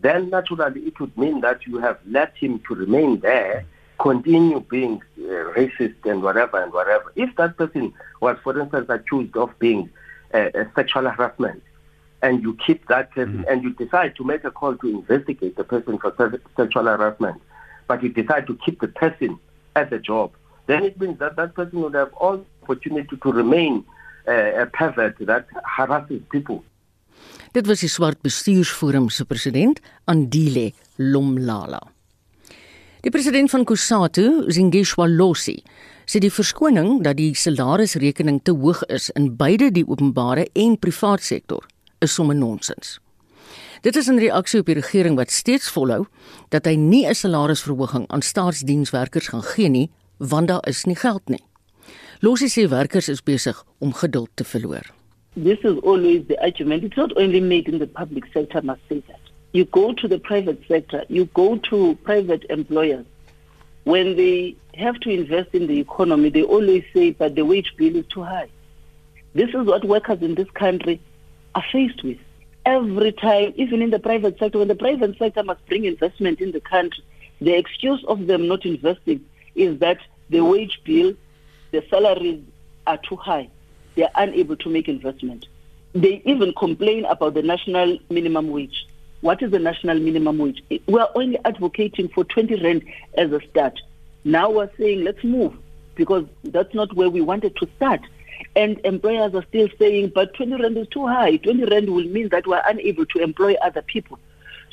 [0.00, 3.66] then naturally it would mean that you have let him to remain there,
[4.00, 7.12] continue being uh, racist and whatever and whatever.
[7.16, 9.90] If that person was, for instance, accused of being
[10.32, 11.62] uh, a sexual harassment,
[12.22, 13.50] and you keep that person, mm-hmm.
[13.50, 16.14] and you decide to make a call to investigate the person for
[16.56, 17.40] sexual harassment,
[17.86, 19.38] but you decide to keep the person
[19.76, 20.32] at the job,
[20.66, 23.84] then it means that that person would have all opportunity to remain
[24.28, 26.64] uh, a pervert that harasses people.
[27.52, 31.80] Dit was die swart bestuursforum se president Andile Lomlala.
[33.00, 35.62] Die president van Kusatu, Zingishwa Losi,
[36.04, 41.24] sê die verskoning dat die salarisrekening te hoog is in beide die openbare en privaat
[41.24, 41.64] sektor
[42.04, 42.98] is sommer nonsens.
[43.80, 46.04] Dit is 'n reaksie op die regering wat steeds volhou
[46.50, 51.28] dat hy nie 'n salarisverhoging aan staatsdienswerkers gaan gee nie, want daar is nie geld
[51.28, 51.44] nie.
[52.20, 54.84] Losi sê werkers is besig om geduld te verloor.
[55.42, 56.82] This is always the argument.
[56.82, 59.19] It's not only made in the public sector, must say that.
[59.52, 63.06] You go to the private sector, you go to private employers.
[63.84, 67.96] When they have to invest in the economy, they always say, but the wage bill
[67.96, 68.48] is too high.
[69.34, 71.00] This is what workers in this country
[71.54, 72.18] are faced with.
[72.64, 76.52] Every time, even in the private sector, when the private sector must bring investment in
[76.52, 77.02] the country,
[77.40, 81.14] the excuse of them not investing is that the wage bill,
[81.70, 82.42] the salaries
[82.86, 83.48] are too high
[83.94, 85.46] they are unable to make investment.
[85.92, 88.86] They even complain about the national minimum wage.
[89.20, 90.62] What is the national minimum wage?
[90.70, 93.78] Eh, we are only advocating for 20 rand as a start.
[94.24, 95.54] Now we're saying let's move
[95.94, 98.00] because that's not where we wanted to start.
[98.56, 101.36] And employers are still saying, but 20 rand is too high.
[101.36, 104.18] 20 rand will mean that we're unable to employ other people.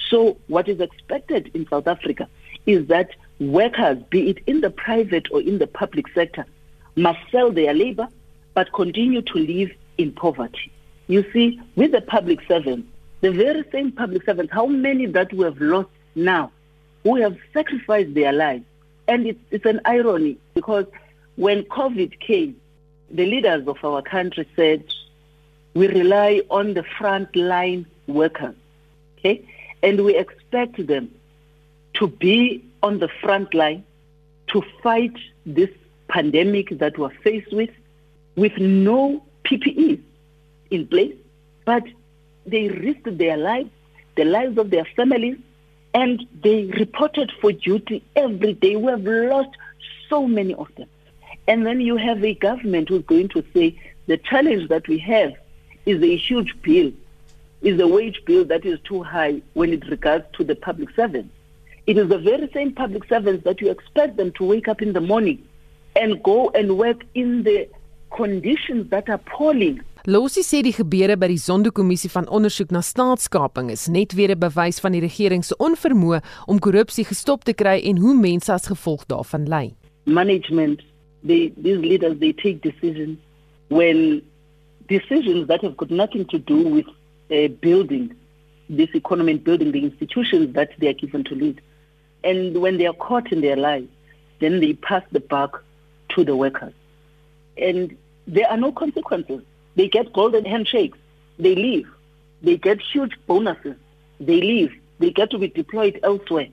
[0.09, 2.29] So what is expected in South Africa
[2.65, 6.45] is that workers, be it in the private or in the public sector,
[6.95, 8.07] must sell their labor
[8.53, 10.71] but continue to live in poverty.
[11.07, 12.87] You see, with the public servants,
[13.21, 16.51] the very same public servants, how many that we have lost now,
[17.03, 18.65] who have sacrificed their lives.
[19.07, 20.85] And it's, it's an irony because
[21.35, 22.59] when COVID came,
[23.09, 24.83] the leaders of our country said,
[25.73, 28.55] we rely on the front line workers,
[29.17, 29.45] okay?
[29.81, 31.11] And we expect them
[31.93, 33.83] to be on the front line
[34.47, 35.69] to fight this
[36.07, 37.69] pandemic that we're faced with
[38.35, 39.99] with no PPE
[40.69, 41.15] in place,
[41.65, 41.83] but
[42.47, 43.69] they risked their lives,
[44.15, 45.37] the lives of their families,
[45.93, 48.75] and they reported for duty every day.
[48.75, 49.49] We have lost
[50.09, 50.87] so many of them.
[51.47, 55.33] And then you have a government who's going to say the challenge that we have
[55.85, 56.91] is a huge bill,
[57.61, 61.33] is a wage bill that is too high when it regards to the public servants.
[61.85, 64.91] It is the very same public servants that you expect them to wake up in
[64.91, 65.47] the morning
[65.95, 67.69] and go and work in the
[68.11, 69.81] conditions that are appalling.
[70.09, 74.39] Losie sê die gebeure by die Zondo-kommissie van ondersoek na staatskaping is net weer 'n
[74.39, 78.67] bewys van die regering se onvermoë om korrupsie gestop te kry en hoe mense as
[78.71, 79.75] gevolg daarvan ly.
[80.05, 80.79] Management,
[81.27, 83.17] they these leaders they take decisions
[83.67, 84.21] when
[84.87, 86.87] decisions that have got nothing to do with
[87.29, 88.15] uh, building
[88.69, 91.59] this economy and building the institutions that they are given to lead.
[92.23, 93.89] And when they are caught in their lies,
[94.39, 95.65] then they pass the buck
[96.15, 96.73] to the workers.
[97.57, 97.91] And
[98.25, 99.41] there are no consequences.
[99.77, 100.97] They get golden handshakes.
[101.37, 101.87] They leave.
[102.41, 103.75] They get huge bonuses.
[104.19, 104.73] They leave.
[104.97, 106.47] They get to be deployed elsewhere.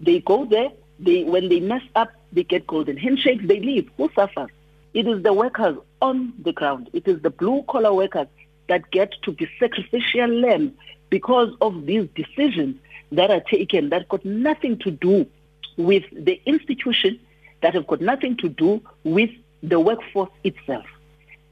[0.00, 0.70] They go there.
[0.98, 3.44] They when they mess up, they get golden handshakes.
[3.46, 3.88] They leave.
[3.96, 4.50] Who suffers?
[4.92, 6.90] It is the workers on the ground.
[6.92, 8.26] It is the blue collar workers
[8.68, 10.72] that get to be sacrificial lambs
[11.10, 12.76] because of these decisions
[13.12, 15.26] that are taken that got nothing to do
[15.76, 17.20] with the institution,
[17.62, 19.30] that have got nothing to do with
[19.62, 20.86] the workforce itself.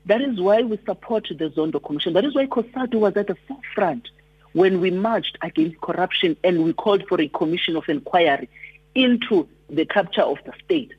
[0.07, 2.13] That is why we support the Zondo Commission.
[2.13, 4.09] That is why COSATU was at the forefront
[4.53, 8.49] when we marched against corruption and we called for a commission of inquiry
[8.95, 10.93] into the capture of the state.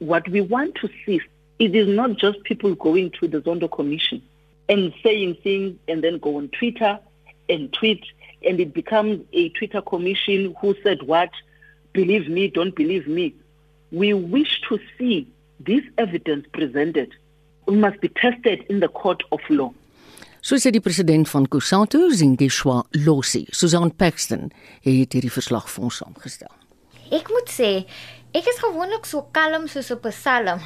[0.00, 1.20] What we want to see,
[1.60, 4.20] it is not just people going to the Zondo Commission
[4.68, 6.98] and saying things and then go on Twitter
[7.48, 8.04] and tweet
[8.44, 11.30] and it becomes a Twitter commission who said what,
[11.92, 13.34] believe me, don't believe me.
[13.92, 15.28] We wish to see
[15.60, 17.14] this evidence presented
[17.74, 19.72] must be tested in the court of law.
[20.40, 24.52] So sê die president van Kusatu, Zingishwa Losi, Susan Paxton,
[24.86, 26.52] het hierdie verslag vir ons saamgestel.
[27.10, 27.70] Ek moet sê,
[28.30, 30.60] ek is gewoonlik so kalm soos 'n psalm,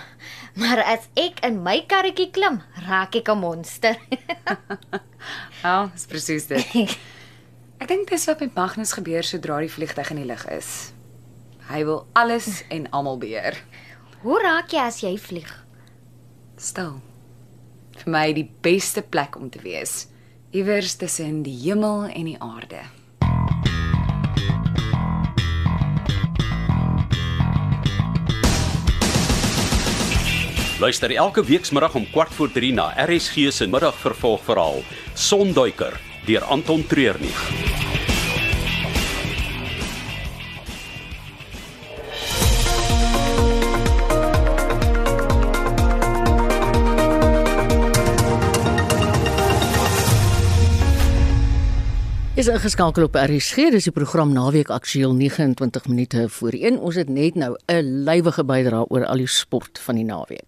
[0.61, 3.97] maar as ek in my karretjie klim, raak ek 'n monster.
[5.63, 6.97] Ja, dis presies dit.
[7.81, 10.93] Ek dink dis wat met Magnus gebeur sodra die vliegtyg in die lug is.
[11.69, 13.57] Hy wil alles en almal beheer.
[14.23, 15.53] Hoe raak jy as jy vlieg?
[16.61, 16.99] Stil.
[17.97, 20.07] Vir my die beste plek om te wees.
[20.53, 22.85] Iewers tussen die hemel en die aarde.
[30.81, 34.83] Luister elke weekmiddag om 14:00 na RSG se middagvervolgverhaal
[35.15, 37.80] Sonduiker deur Anton Treurnig.
[52.41, 56.79] Is ingeskakel op RSG, dis die program Naweek Aktueel 29 minute voor 1.
[56.81, 60.47] Ons het net nou 'n lywige bydrae oor al die sport van die naweek.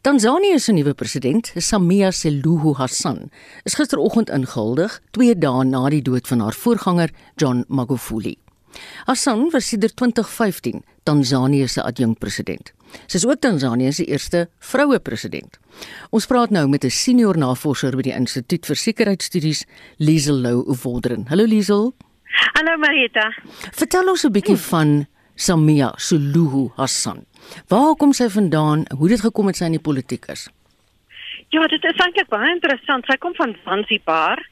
[0.00, 3.30] Tanzanië se nuwe president, Samia Suluhu Hassan,
[3.62, 8.36] is gisteroggend ingehuldig, 2 dae na die dood van haar voorganger, John Magufuli.
[9.06, 12.75] Hassan was sedert 2015 Tanzanië se adjunkpresident.
[13.06, 15.58] Sy is ook Tanzanië se eerste vroue president.
[16.10, 19.66] Ons praat nou met 'n senior navorser by die Instituut vir Sekuriteitsstudies,
[19.98, 21.26] Liesel Lou Wolderen.
[21.28, 21.94] Hallo Liesel.
[22.54, 23.32] Hallo Marita.
[23.72, 27.24] Vertel ons 'n bietjie van Samia Suluhu Hassan.
[27.68, 28.86] Waar kom sy vandaan?
[28.98, 30.48] Hoe dit gekom het sy in die politiek is?
[31.48, 33.06] Ja, dit is eintlik baie interessant.
[33.06, 34.42] Sy kom van Zanzibar.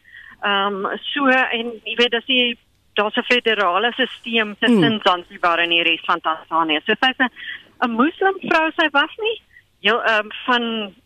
[0.45, 2.57] Ehm um, so en jy weet as jy
[2.95, 5.01] daar's 'n federale stelsel tussen hmm.
[5.03, 6.81] Zanzibar en die res van Tanzanië.
[6.87, 7.31] So sy's 'n
[7.83, 9.37] 'n moslim vrou sy was nie
[9.85, 10.65] heel ehm um, van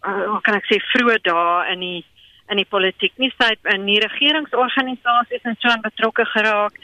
[0.09, 2.05] uh, hoe kan ek sê vroeë dae in die
[2.49, 6.77] in die politiek nie sy in die regeringsorganisasies en so betrokke geraak.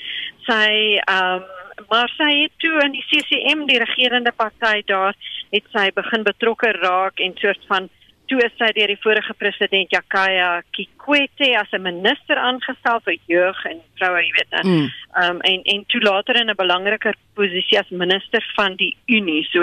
[0.48, 0.64] Sy
[1.04, 1.52] ehm um,
[1.90, 5.16] maar sy het toe in die CCM die regerende party daar
[5.52, 7.88] het sy begin betrokke raak en soort van
[8.30, 13.64] toe is sy deur die vorige president Jakaya Kikwete as 'n minister aangestel vir jeug
[13.70, 14.64] en vroue, jy weet.
[14.64, 14.88] Mm.
[15.22, 19.44] Um en en toe later in 'n belangriker posisie as minister van die Unie.
[19.52, 19.62] So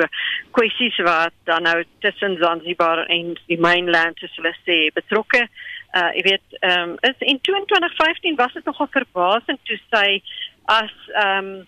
[0.51, 5.47] kwessies wat dan nou tussen Zanzibar en die mainland is hulle sê betrokke.
[5.93, 10.21] Uh jy weet, um is in 2015 was dit nogal verbasend toe sy
[10.65, 10.93] as
[11.25, 11.67] um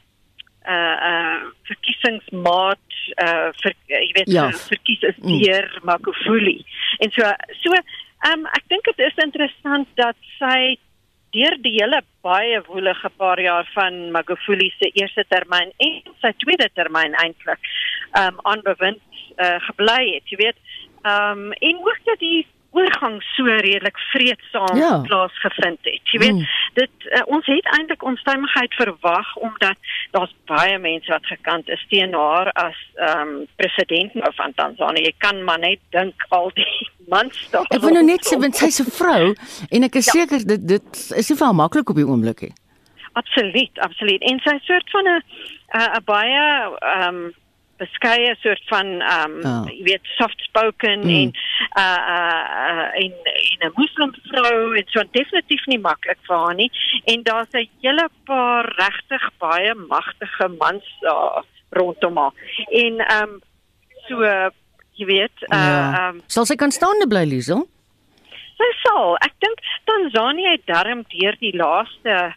[0.67, 1.37] uh uh
[1.69, 4.47] verkiesingsmaat uh vir jy weet ja.
[4.69, 5.85] verkies is deur mm.
[5.89, 6.57] Makufuli.
[6.99, 7.29] En so
[7.61, 10.77] so ehm um, ek dink dit is interessant dat sy
[11.33, 16.69] deur die hele baie woelige paar jaar van Magufuli se eerste termyn en sy tweede
[16.77, 17.71] termyn eintlik
[18.19, 19.01] um aan bewind
[19.41, 20.59] uh, gebly het, jy weet.
[21.09, 25.01] Um en ook dat die oorgang so redelik vreedsaam Ja.
[25.07, 26.01] plaasgevind het.
[26.11, 26.45] Jy weet, Mm.
[26.73, 29.77] dit uh, ons het eintlik onstuimigheid verwag omdat
[30.11, 35.03] daar's baie mense wat gekant is teen haar as ehm um, president nou van Tanzanië.
[35.03, 37.65] Jy kan maar net dink al die mans daar.
[37.69, 39.35] Ek wil nou net sê want sy's 'n vrou
[39.71, 40.11] en ek is Ja.
[40.19, 42.53] seker dit dit is nie vir haar maklik op die oomblik nie.
[43.13, 44.21] Absoluut, absoluut.
[44.21, 45.21] En sy soort van 'n
[45.77, 46.41] 'n 'n baie
[46.81, 47.33] ehm um,
[47.83, 49.55] beskeie soort van ehm um, Ja.
[49.77, 51.09] jy weet soft spoken Mm.
[51.19, 51.29] en
[51.83, 53.13] uh uh, uh en
[53.51, 56.71] en 'n moslimvrou en so definitief nie maklik vir haar nie.
[57.05, 62.33] En daar's 'n hele paar regtig baie magtige mans daar rondom haar.
[62.69, 63.41] En ehm um,
[64.07, 64.49] so uh,
[64.95, 65.93] jy weet uh Ja.
[66.09, 67.67] ehm um, Sal sy kan staande bly, Liesel?
[68.57, 69.15] Sy sal.
[69.15, 72.33] Ek dink Tanzanië het darm deur die laaste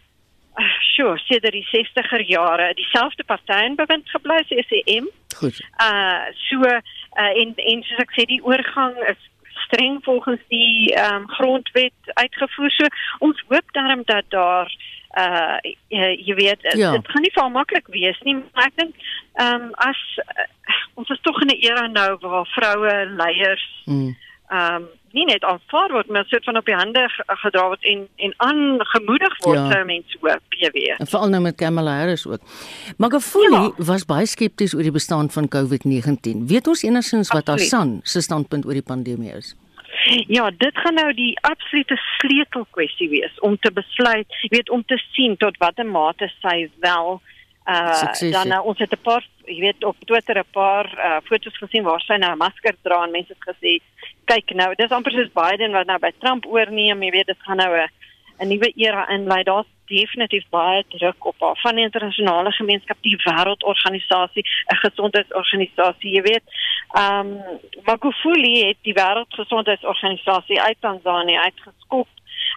[0.59, 5.07] uh, sure, sedert die 60er jare dieselfde party in bewind gebly, SEM.
[5.39, 5.57] Goed.
[5.81, 9.21] Uh so uh, en en soos ek sê die oorgang is
[9.65, 12.71] streng volgens die ehm um, grondwet uitgevoer.
[12.71, 12.85] So
[13.19, 14.69] ons hoop darm dat daar
[15.17, 15.57] uh
[15.89, 16.91] jy, jy weet dit Ja.
[17.03, 18.95] gaan nie vir maklik wees nie, maar ek dink
[19.33, 20.47] ehm um, as uh,
[20.95, 24.15] ons is tog in 'n era nou waar vroue leiers Mm.
[24.49, 27.83] ehm um, nie net aanvaar word maar soort van op die hande ge- gedra word
[27.91, 29.67] en en aangemoedig word Ja.
[29.71, 30.99] sou mense hoop jy weet.
[31.01, 32.41] En veral nou met Kamala Harris ook.
[32.97, 33.71] Magafuli ja.
[33.77, 36.45] was baie skepties oor die bestaan van COVID-19.
[36.47, 37.71] Weet ons enigsins wat Absoluut.
[37.71, 39.55] Hassan se standpunt oor die pandemie is?
[40.27, 45.35] Ja, dit gaan nou die absolute sleutelkwessie wees om te besluit, weet om te sien
[45.37, 47.36] tot watter mate sy wel uh
[47.67, 51.57] Sukses dan nou, ons het 'n paar jy weet op Twitter 'n paar uh foto's
[51.57, 53.79] gesien waar sy nou 'n masker dra en mense het gesê
[54.25, 57.57] kyk nou dis amper soos Biden wat nou by Trump oorneem jy weet dit gaan
[57.57, 57.89] nou 'n
[58.39, 59.43] 'n nuwe era inlei.
[59.43, 61.59] Daar's definitief baie druk op haar.
[61.61, 66.43] Van die internasionale gemeenskap die wêreldorganisasie 'n gesondheidsorganisasie jy weet.
[66.91, 72.07] Ehm um, Magufuli het die wêreldgesondheidsorganisasie uit Tanzanië uitgeskop.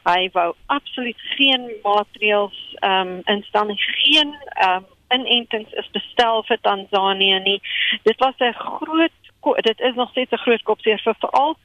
[0.05, 6.43] Hy wou absoluut geen maatreëls ehm um, instel nie geen ehm um, inentings is bestel
[6.49, 7.61] vir Tanzanië nie
[8.03, 9.13] dit was 'n groot
[9.61, 11.57] dit is nog steeds 'n groot kopseer vir veral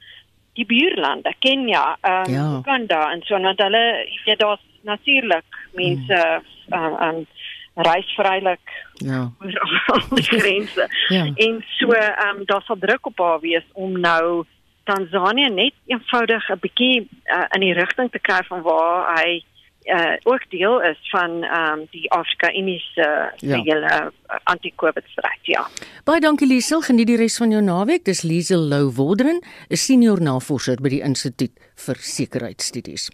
[0.54, 2.58] die buurlande Kenia ehm um, Ja.
[2.58, 3.84] Uganda en so want hulle
[4.24, 7.26] weet daar's natuurlik mense ehm um,
[7.74, 8.60] reis vrylik
[8.94, 9.30] Ja.
[9.40, 10.88] oor al die grense.
[11.08, 11.24] Ja.
[11.34, 14.44] En so ehm um, daar sal druk op haar wees om nou
[14.84, 19.42] Tanzanië net eenvoudig 'n bietjie uh, in die rigting te kry van waar hy
[19.86, 23.56] uh, ook deel is van ehm um, die Afrika Unie se Ja.
[23.56, 23.62] ja.
[23.62, 25.66] hele uh, anti-COVID stryd, ja.
[26.04, 28.04] Baie dankie Liesel, geniet die res van jou naweek.
[28.04, 33.10] Dis Liesel Lou Waldron, 'n senior navorser by die Instituut vir Sekuriteitsstudies.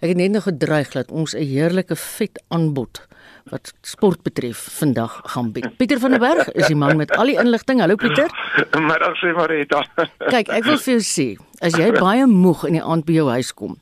[0.00, 3.06] Ek het net nog gedreig dat ons 'n heerlike vet aanbod
[3.50, 5.68] wat sport betref vandag gaan bied.
[5.78, 7.80] Pieter van der Berg is die man met al die inligting.
[7.80, 8.26] Hallo Pieter.
[8.88, 9.84] Middag sê Marita.
[10.34, 11.26] Kyk, ek wil vir jou sê,
[11.62, 13.76] as jy baie moeg in die aand by jou huis kom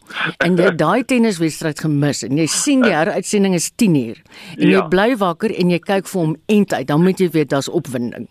[0.44, 4.20] en jy daai tenniswedstryd gemis en jy sien die heruitsending is 10uur
[4.58, 4.84] en jy Ja.
[4.92, 8.28] bly wakker en jy kyk vir hom end uit, dan moet jy weet daar's opwinding.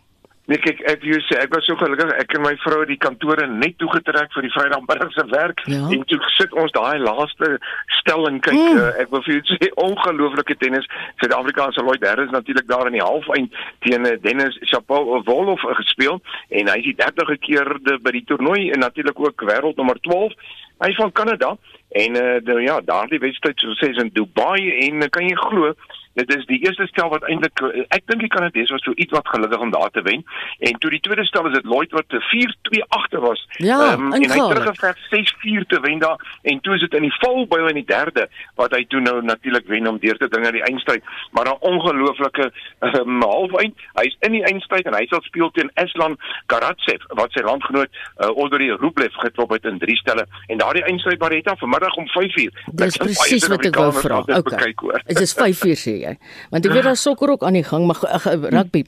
[0.53, 2.99] Nee kyk, ek wil sê ek was so gelukkig ek en my vrou het die
[3.01, 5.79] kantore net toegetrek vir die Vrydagmiddag se werk Ja.
[5.95, 7.55] en toe sit ons daai laaste
[7.99, 8.77] stelling kyk Mm.
[8.77, 10.85] uh, ek wil vir jou sê ongelooflike tennis
[11.23, 13.49] Suid-Afrikaanse Lloyd Harris natuurlik daar in die halfeind
[13.81, 18.25] teen eh, Dennis Shapovalov uh, gespeel en hy is die 30ste keer de, by die
[18.29, 20.37] toernooi en natuurlik ook wêreldnommer 12
[20.83, 21.55] hy is van Kanada
[22.03, 25.73] en uh, nou ja daardie wedstryd soos sê is in Dubai en kan jy glo
[26.13, 29.28] Dit is die eerste stel wat eintlik ek dink die Kanadese was so iets wat
[29.28, 30.26] gelukkig om daar te wen.
[30.60, 33.47] En toe die tweede stel is dit Lloyd wat 4-2 agter was.
[33.58, 37.15] Ja, Ehm, en hy teruggeveg 6-4 te wen daar en toe is dit in die
[37.17, 40.58] valbuil in die derde wat hy toe nou natuurlik wen om deur te dring aan
[40.58, 41.04] die eindstryd.
[41.32, 43.76] Maar 'n ongelooflike um, halfeind.
[43.93, 48.28] Hy's in die eindstryd en hy sal speel teen Aslan Karatsev wat sy landgenoot uh,
[48.28, 50.28] Audrey Rublev geklop het in drie stelle.
[50.47, 52.63] En daardie eindstryd Marita vanmiddag om 5:00.
[52.71, 54.21] Dis presies wat ek wou vra.
[54.43, 54.73] Okay.
[55.06, 56.13] Dit is 5 uur sê jy.
[56.51, 58.83] Want ek weet daar's sokker ook aan die gang, maar ag, rugby.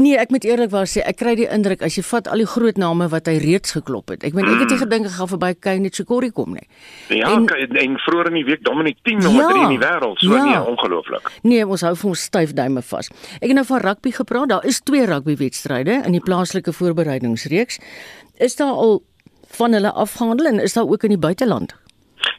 [0.00, 2.78] Nee, ek moet eerlikwaar sê, ek kry die indruk as jy vat al die groot
[2.80, 4.24] name wat hy reeds geklop het.
[4.24, 6.66] Ek meen ek het nie gedink hy gaan verby Kane Chikori kom nie.
[7.08, 9.82] Ja, En- en, en vroeër in die week Dominic 10 nommer Ja, 3 in die
[9.86, 10.18] wêreld.
[10.18, 10.44] So ja.
[10.44, 11.30] nee, ongelooflik.
[11.42, 13.08] Nee, ons hou vir ons styf duime vas.
[13.40, 14.48] Ek het nou van rugby gepraat.
[14.48, 17.78] Daar is twee rugbywedstryde in die plaaslike voorbereidingsreeks.
[18.38, 19.02] Is daar al
[19.54, 21.74] van hulle afgehandel en is daar ook in die buiteland?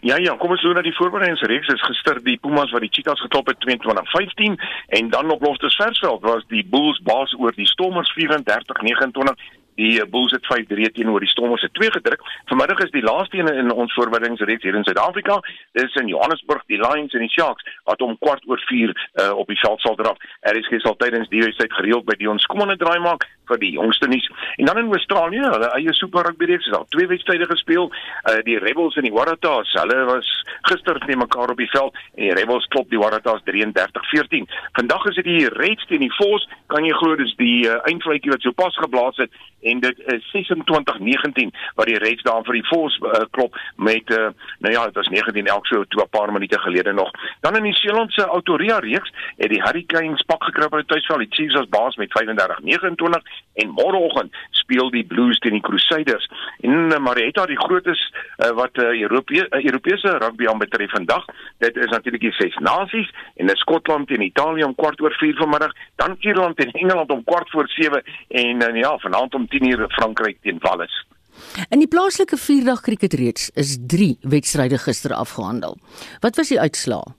[0.05, 1.73] Ja ja, kom ons loop na die voorbereidingsreeks.
[1.73, 4.57] Is gister die Pumas wat die Cheetahs geklop het 22-15
[4.99, 10.07] en dan op Loftus Versveld was die Bulls baas oor die Stormers 34-29 Die uh,
[10.09, 12.21] Bulls het 5-3 teenoor die Stormers se 2 gedruk.
[12.45, 15.39] Vanmiddag is die laaste een in ons voorbereidingsreeks hier in Suid-Afrika.
[15.71, 19.31] Dit is in Johannesburg, die Lions en die Sharks wat om kwart oor 4 uh,
[19.35, 20.17] op die veld sal draf.
[20.51, 24.07] RSG sal tydens die wedstryd gereeld by die ons kommende draai maak vir die jongste
[24.07, 24.29] nuus.
[24.55, 27.91] En dan in Australië, hulle eie Super Rugby reeks is al twee wedstryde gespeel.
[27.91, 30.31] Uh, die Rebels en die Waratahs, hulle was
[30.69, 34.47] gister teen mekaar op die veld en die Rebels klop die Waratahs 33-14.
[34.77, 36.47] Vandag is dit die Reds teen die Force.
[36.73, 39.31] Kan jy glo dis die uh, eindvlakkie wat sopas geblaas het
[39.65, 44.29] en dit is 26-19 wat die Reds daar vir die Force uh, klop met uh,
[44.59, 47.11] nou ja, dit was 19 elk so 'n paar minute gelede nog.
[47.41, 51.19] Dan in die Seelandse Autoria reeks het die Hurricanes pak gekruip uit tuisveld.
[51.19, 53.21] Die Chiefs as baas met 35-29
[53.61, 56.27] en môreoggend speel die Blues teen die Crusaders.
[56.65, 61.25] En uh, Marietta die grootes uh, wat uh, Europese uh, Europese rugby aanbetref vandag,
[61.63, 65.35] dit is natuurlik die ses nasies en dis Skotland teen Italië om kwart oor 4
[65.39, 69.91] vanmiddag, dan Ierland teen Engeland om kwart voor 7 en uh, ja, vanaand om 10:00
[69.99, 71.03] Frankryk teen Wales.
[71.69, 75.77] In die plaaslike vierdag krieketreeks is 3 wedstryde gister afgehandel.
[76.23, 77.15] Wat was die uitslae?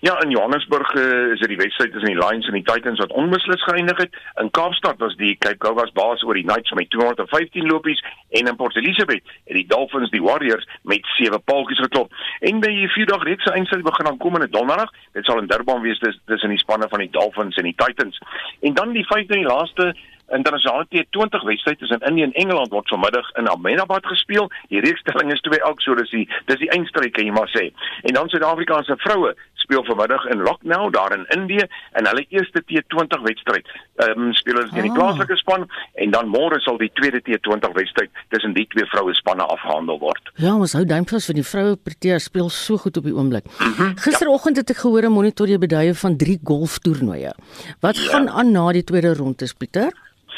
[0.00, 3.12] Ja, in Johannesburg uh, is dit die wedstryd tussen die Lions en die Titans wat
[3.12, 4.16] onbeslis geëindig het.
[4.42, 8.56] In Kaapstad was die Cape Cowboys baas oor die Knights met 215 lopies en in
[8.56, 12.12] Port Elizabeth het die Dolphins die Warriors met 7 paaltjies geklop.
[12.40, 14.92] En by die vierdag reeks se eindstryd begin aan komende donderdag.
[15.16, 18.20] Dit sal in Durban wees tussen die spanne van die Dolphins en die Titans.
[18.60, 19.94] En dan die vyfde en die laaste
[20.32, 24.50] internasionale T20 wedstryd tussen Indië en Engeland word vanmiddag in Ahmedabad gespeel.
[24.68, 27.70] Die reekstelling is 2 elk, so dis die dis die eindstryd kan jy maar sê.
[28.02, 31.64] En dan Suid-Afrikaanse vroue speel vanmiddag in Lucknow daar in Indië
[31.98, 33.66] in hulle eerste T20 wedstryd.
[33.96, 34.96] Ehm um, speel hulle teen die Ah.
[34.98, 39.42] plaaslike span en dan môre sal die tweede T20 wedstryd tussen die twee vroue spanne
[39.42, 40.30] afgehandel word.
[40.36, 43.44] Ja, ons hou duim vas vir die vroue Protea speel so goed op die oomblik.
[43.60, 47.32] Mhm, Gisteroggend het ek gehoor 'n monitor jy beduie van 3 golftoernooie.
[47.80, 48.10] Wat Ja.
[48.10, 49.92] gaan aan na die tweede ronde, Pieter?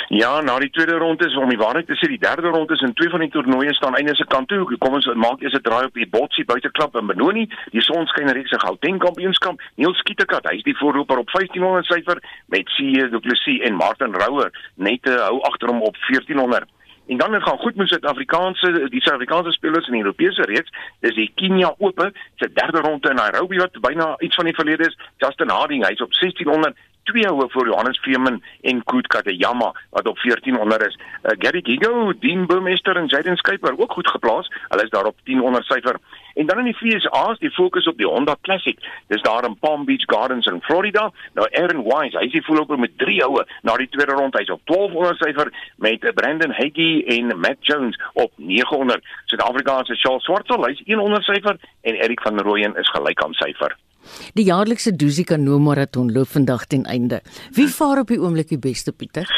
[0.06, 2.84] Ja, na die tweede ronde is om die waarheid te sê, die derde ronde is
[2.86, 4.64] in twee van die toernooie staan einde se kant toe.
[4.78, 8.50] Kom ons maak eers 'n draai op die Botsie buiteklap in Benoni, die Sonskyn reeks
[8.50, 9.60] se Gauteng kampioenskap.
[9.76, 14.14] Niels Skietekat, hy is die voorloper op 1500 syfer met C Du Plessis en Martin
[14.14, 16.68] Rouwer net uh, hou agter hom op 1400.
[17.08, 20.70] En dan het gaan goed met Suid-Afrikaanse die Suid-Afrikaanse spelers in die Europese reeks.
[21.00, 24.86] Dis die Kenia Ope se derde ronde in Nairobi wat byna iets van die verlede
[24.86, 24.98] is.
[25.16, 26.76] Justin Harding, hy's op 1600
[27.08, 30.98] twee houe voor Johannes Veeman en Koet Katayama wat op 1400 is.
[30.98, 34.50] Uh, Gary Gigo, Dean Burmester en Jaden Skyper ook goed geplaas.
[34.68, 35.96] Hulle is daar op 1000 syfer.
[36.34, 38.78] En dan in die FSA is die fokus op die Honda Classic.
[39.06, 41.10] Dis daar in Palm Beach Gardens in Florida.
[41.34, 44.38] Nou Aaron Wise, hy is die voorloper met 3 houe na die tweede ronde.
[44.38, 49.04] Hy's op 1200 syfer met Brandon Hagee en Matt Jones op 900.
[49.24, 53.76] Suid-Afrikaanse Charles Swartsel, hy's 100 syfer en Erik van Rooyen is gelyk aan syfer.
[54.34, 57.22] Die jaarlikse Dusi Kano marathon loop vandag ten einde.
[57.52, 59.28] Wie vaar op die oomblik die beste, Pieter?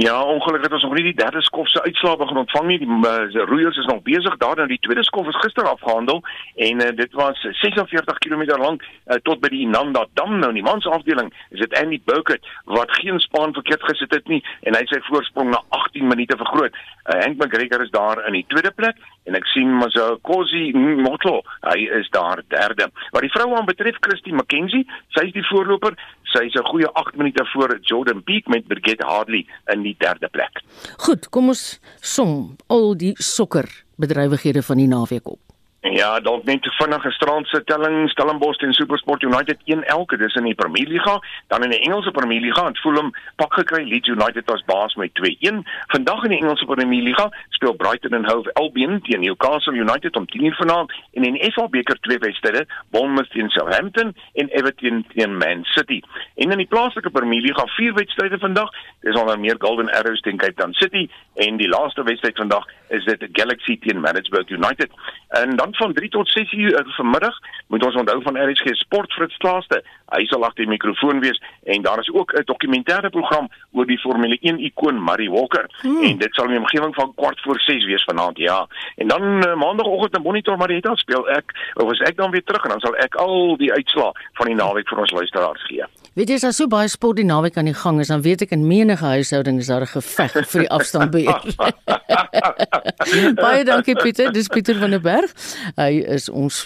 [0.00, 2.76] Ja, ongelukkig het ons nog nie die derde skof se uitslae begin ontvang nie.
[2.78, 4.54] Die uh, roeiers is nog besig daar.
[4.56, 6.20] Nou die tweede skof is gister afgehandel
[6.54, 10.36] en uh, dit was 46 km lank uh, tot by die Inanda Dam.
[10.38, 12.46] Nou in die mans afdeling is dit Andy Burkett
[12.78, 14.38] wat geen span verkeerd gesit het nie
[14.70, 16.78] en hy sy voorsprong na 18 minute vergroot.
[16.78, 21.88] Uh, Hank McGregor is daar in die tweede plek en ek sien Mazakosi Motlo, hy
[21.98, 22.86] is daar derde.
[23.12, 24.86] Wat die vroue aanbetref, Christy McKenzie,
[25.18, 25.98] sy is die voorloper.
[26.32, 30.30] Sy is 'n goeie 8 minute voor Jordan Peak met Brigitte Hartley in die derde
[30.32, 30.62] plek.
[31.04, 31.64] Goed, kom ons
[32.04, 35.42] som al die sokkerbedrywighede van die naweek op.
[35.80, 40.54] Ja, dalk net vinnige strandse telling Stellenbosch teen SuperSport United 1 elke dis in die
[40.54, 44.64] Premier Liga, dan in die Engelse Premier Liga het Fulham pak gekry Leeds United as
[44.66, 45.60] baas met 2-1.
[45.94, 50.26] Vandag in die Engelse Premier Liga speel Brighton en Hove Albion teen Newcastle United om
[50.26, 55.36] 10:00 vanaand en in die FA beker twee wedstryde, Bournemouth teen Southampton en Everton teen
[55.36, 56.02] Man City.
[56.34, 58.70] En in die plaaslike Premier Liga vier wedstryde vandag,
[59.00, 63.04] dis onder meer Golden Arrows teen Cape Town City en die laaste wedstryd vandag is
[63.04, 64.90] dit Galaxy teen Maritzburg United.
[65.28, 69.36] En dan van 3 tot 6 uur vanmiddag moet ons onthou van RSG Sport Fritz
[69.36, 69.84] Klaaste.
[70.14, 73.98] Hy sal agter die mikrofoon wees en daar is ook 'n dokumentêre program oor die
[73.98, 76.02] Formule 1 ikoon Murray Walker hmm.
[76.02, 78.66] en dit sal in die omgewing van kwart voor 6 wees vanaand ja.
[78.96, 82.64] En dan uh, maandagooggend in Monitor Marietta speel ek of as ek dan weer terug
[82.64, 85.84] en dan sal ek al die uitslae van die naweek vir ons luisteraars gee.
[86.18, 88.42] Weet jy as daar so baie sport die naweek aan die gang is, dan weet
[88.42, 91.42] ek in menige huishouding is daar 'n geveg vir die afstandbeheer.
[93.46, 95.30] baie dankie Pieter, dis Pieter van der Berg.
[95.76, 96.58] Hy is ons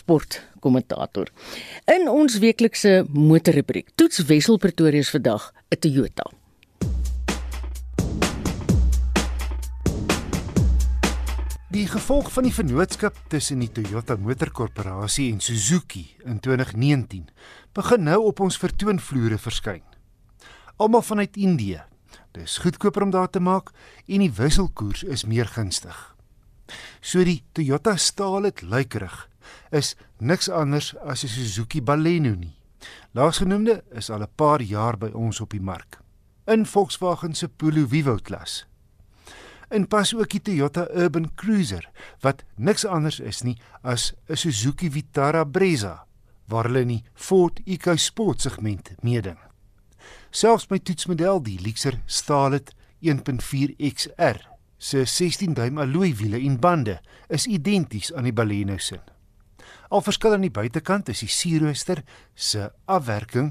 [0.63, 1.31] sportkommentator.
[1.91, 6.31] In ons weeklikse motorrubriek toets Wessel Pretoria se vandag 'n Toyota.
[11.71, 17.29] Die gevolg van die vennootskap tussen die Toyota Motorkorporasie en Suzuki in 2019
[17.73, 19.83] begin nou op ons vertoonvloere verskyn.
[20.77, 21.83] Almal vanuit Indië,
[22.33, 23.71] dis goedkoper om daar te maak
[24.07, 26.17] en die wisselkoers is meer gunstig.
[27.01, 29.32] So die Toyota Starlet lykerig
[29.71, 32.57] is niks anders as 'n Suzuki Baleno nie.
[33.13, 36.03] Laasgenoemde is al 'n paar jaar by ons op die mark
[36.45, 38.67] in Volkswagen se Polo Vivo klas.
[39.69, 41.87] En pas ook die Toyota Urban Cruiser
[42.21, 46.07] wat niks anders is nie as 'n Suzuki Vitara Brezza
[46.47, 49.39] waar hulle in die Ford EcoSport segment meeding.
[50.31, 57.01] Selfs my toetsmodel, die Lexus Starlet 1.4 XR, se 16 duim alloy wiele en bande
[57.29, 59.01] is identies aan die Baleno se.
[59.93, 61.99] Al verskil aan die buitekant is die sierrooster
[62.33, 63.51] se afwerking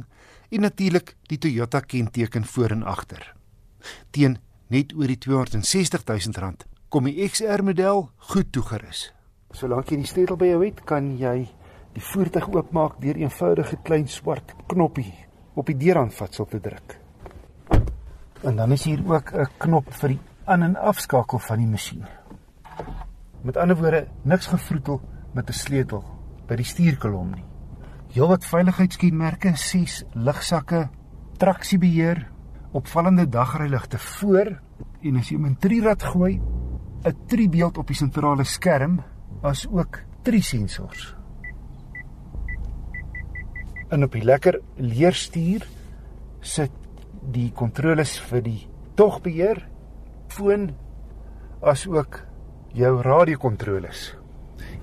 [0.50, 3.28] en natuurlik die Toyota kenteken voor en agter.
[4.10, 4.40] Teen
[4.74, 9.12] net oor die 260 000 rand kom die XR model goed toegerus.
[9.54, 11.36] Solank jy die sleutel by jou het, kan jy
[11.94, 15.14] die voertuig oopmaak deur 'n eenvoudige klein swart knoppie
[15.54, 16.98] op die deurhandvatsel te druk.
[18.42, 22.06] En dan is hier ook 'n knop vir die aan en afskakel van die masjien.
[23.44, 25.02] Met ander woorde, niks gevroetel
[25.34, 26.21] met 'n sleutel
[26.52, 27.46] by die stuurkolom nie.
[28.12, 30.90] Heelwat veiligheidskenmerke, ses ligsakke,
[31.40, 32.26] traksiebeheer,
[32.76, 34.58] opvallende dagryligte voor
[35.02, 36.42] en as jy 'n trierad gooi,
[37.06, 39.02] 'n triebeeld op die sentrale skerm,
[39.42, 41.16] as ook drie sensors.
[43.90, 45.66] En op die lekker leerstuur
[46.42, 46.72] sit
[47.32, 49.68] die kontroles vir die togbeheer,
[50.28, 50.76] foon
[51.62, 52.20] as ook
[52.74, 54.16] jou radiokontroles.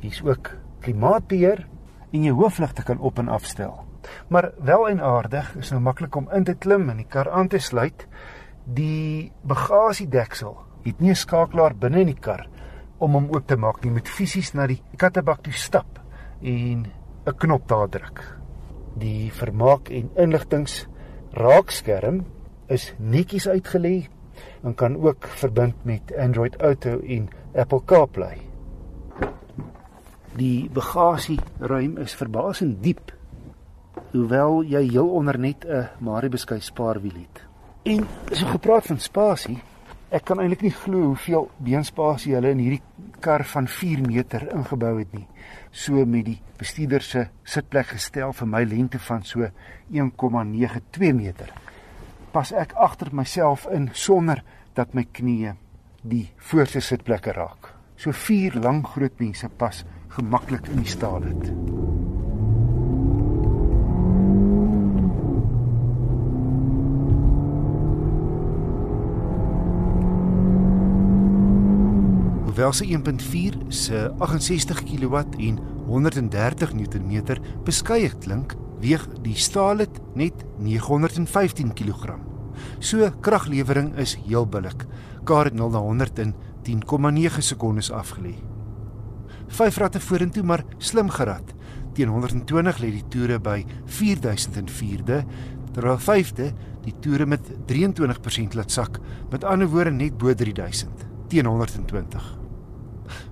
[0.01, 1.67] Hier's ook klimaatbeheer
[2.13, 3.85] en jou hoofligte kan op en afstel.
[4.29, 7.49] Maar wel en aardig is nou maklik om in te klim en die kar aan
[7.49, 8.07] te sluit.
[8.65, 12.49] Die bagasiedeksel het nie 'n skakelaar binne in die kar
[12.99, 13.91] om hom oop te maak nie.
[13.91, 16.01] Jy moet fisies na die kattebak toe stap
[16.43, 16.87] en
[17.27, 18.39] 'n knop daar druk.
[18.99, 20.87] Die vermaak en inligtings
[21.33, 22.25] raakskerm
[22.69, 24.09] is netjies uitgelê
[24.63, 28.48] en kan ook verbind met Android Auto en Apple CarPlay.
[30.37, 33.13] Die bagasieruim is verbasend diep.
[34.13, 37.43] Hoewel jy heel onder net 'n Maribesky spaarwiel het.
[37.83, 39.59] En so gepraat van spasie,
[40.11, 42.83] ek kan eintlik nie glo hoeveel beenspasie hulle in hierdie
[43.21, 45.27] kar van 4 meter ingebou het nie.
[45.71, 49.49] So met die bestuurder se sitplek gestel vir my lengte van so
[49.91, 51.53] 1,92 meter.
[52.33, 54.43] Pas ek agter myself in sonder
[54.75, 55.55] dat my knieë
[56.03, 57.73] die voorste sitplekke raak.
[57.97, 61.51] So vier lang groot mense pas gemaklik in die staal het.
[72.49, 77.23] Hoewel se 1.4 se 68 kW en 130 Nm
[77.65, 82.19] beskeie klink, weeg die staal het net 915 kg.
[82.79, 84.87] So kraglewering is heel billik.
[85.25, 86.35] Kar 0 na 100 in
[86.67, 88.35] 10,9 sekondes afgelê
[89.49, 91.55] vyf ratte vorentoe maar slim gerad.
[91.95, 93.63] Teen 120 lê die toere by
[93.99, 95.23] 4004de,
[95.75, 96.53] terwyl vyfde
[96.85, 99.01] die toere met 23% laat sak,
[99.33, 102.25] met ander woorde net bo 3000 teen 120.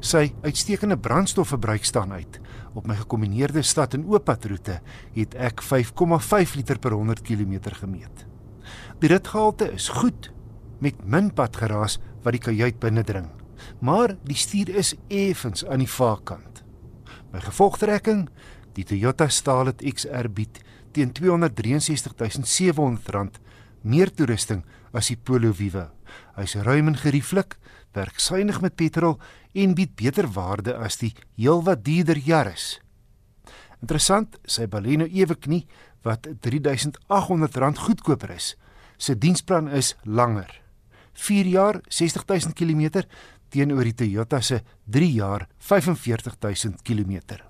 [0.05, 2.41] Sy uitstekende brandstofverbruik staan uit.
[2.77, 4.81] Op my gekombineerde stad en ooppadroete
[5.17, 8.27] het ek 5,5 liter per 100 km gemeet.
[9.01, 10.31] Die ritgehalte is goed
[10.81, 13.31] met min padgeraas wat die kajuit binnendring
[13.81, 16.65] maar die stuur is effens aan die vaarkant.
[17.33, 18.29] My gevolgtrekking,
[18.77, 20.61] die Toyota Starlet XR bied
[20.93, 23.31] teen R263700
[23.83, 24.65] meer toerusting
[24.97, 25.91] as die Polo Vivo.
[26.37, 27.57] Hy's ruim en gerieflik,
[27.97, 29.19] werk suiwig met petrol
[29.55, 32.81] en bied beter waarde as die heelwat duurder Yaris.
[33.83, 35.67] Interessant, sy Baleno eweknie
[36.07, 38.55] wat R3800 goedkoper is.
[38.97, 40.63] Sy diensplan is langer.
[41.17, 43.05] 4 jaar, 60000 km
[43.57, 44.61] teenoor die Toyota se
[44.93, 47.41] 3 jaar 45000 km.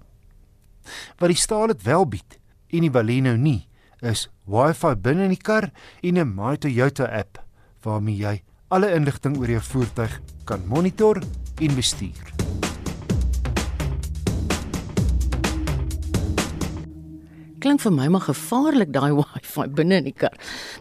[1.19, 2.39] Wat die staal dit wel bied
[2.71, 3.67] en die Baleno nie,
[4.07, 5.71] is Wi-Fi binne in die kar
[6.03, 7.43] en 'n My Toyota app
[7.83, 11.23] waarmee jy alle inligting oor jou voertuig kan monitor
[11.61, 12.35] en bestuur.
[17.59, 20.35] Klink vir my maar gevaarlik daai Wi-Fi binne in die kar.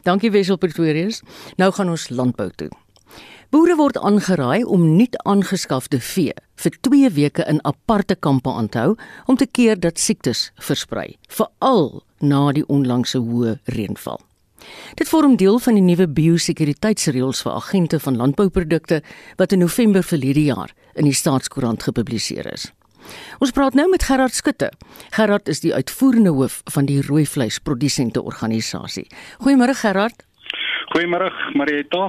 [0.04, 1.24] Dankie Wessel Pretorius.
[1.58, 2.70] Nou gaan ons landbou toe.
[3.54, 6.34] Boere word aangeraai om nuut aangeskafte vee
[6.64, 8.94] vir 2 weke in aparte kampe aan te hou
[9.28, 14.22] om te keer dat siektes versprei, veral na die onlangse hoë reënval.
[14.98, 19.02] Dit vorm deel van die nuwe biosekuriteitsreëls vir agente van landbouprodukte
[19.38, 22.72] wat in November verlede jaar in die Staatskoerant gepubliseer is.
[23.38, 24.72] Ons praat nou met Gerard Skutte.
[25.14, 29.06] Gerard is die uitvoerende hoof van die rooi vleisprodusente organisasie.
[29.44, 30.26] Goeiemôre Gerard.
[30.96, 31.28] Goeiemôre,
[31.60, 32.06] Marieta.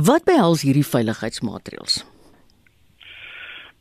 [0.00, 1.96] Wat behels hierdie veiligheidsmaatreëls?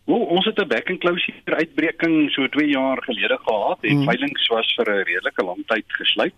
[0.03, 4.03] Wel, ons het 'n back and closure uitbreking so 2 jaar gelede gehad en mm.
[4.03, 6.35] veilinge was vir 'n redelike lang tyd gesluit.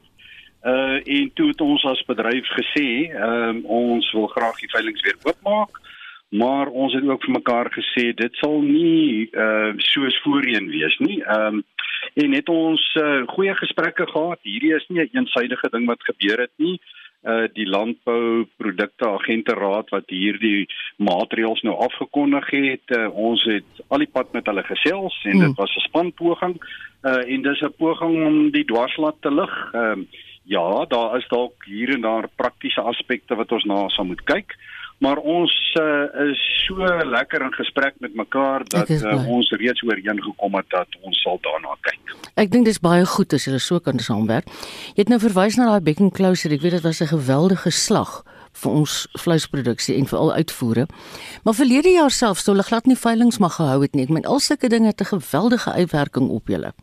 [0.63, 5.01] Uh en toe het ons as bedryf gesê, ehm um, ons wil graag die veilinge
[5.01, 5.81] weer oopmaak,
[6.29, 11.23] maar ons het ook vir mekaar gesê dit sal nie uh soos voorheen wees nie.
[11.23, 11.63] Ehm um,
[12.13, 14.39] en het ons uh, goeie gesprekke gehad.
[14.41, 17.04] Hierdie is nie 'n eensidedige ding wat gebeur het nie uh
[17.53, 20.67] die landbouprodukte agenteraad wat hierdie
[20.97, 22.85] maatreëls nou afgekondig het.
[22.93, 25.57] Uh, ons het al die pad met hulle gesels en dit hmm.
[25.57, 26.55] was 'n spanpoging.
[27.01, 29.55] Uh en dis 'n poging om die dwarslat te lig.
[29.73, 30.05] Ehm uh,
[30.45, 34.53] ja, daar is dalk hier en daar praktiese aspekte wat ons na sal moet kyk.
[35.03, 40.55] Maar ons uh, is so lekker in gesprek met mekaar dat uh, ons reeds ooreengekom
[40.55, 42.15] het dat ons sal daarna kyk.
[42.39, 44.47] Ek dink dis baie goed as julle so kan saamwerk.
[44.95, 46.53] Jy het nou verwys na daai Becken Closer.
[46.55, 48.23] Ek weet dit was 'n geweldige slag
[48.55, 50.87] vir ons vleisproduksie en veral uitvoere.
[51.43, 54.03] Maar verlede jaar self sou hulle glad nie veilinge mag gehou het nie.
[54.03, 56.73] Ek meen al sulke dinge het 'n geweldige uitwerking op julle.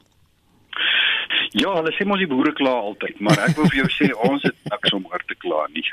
[1.53, 4.45] Ja, hulle sê mos die boere kla altyd, maar ek wil vir jou sê ons
[4.47, 5.85] het niks om oor te kla nie.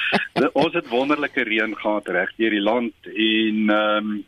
[0.62, 4.18] ons het wonderlike reën gehad reg deur die land en ehm um,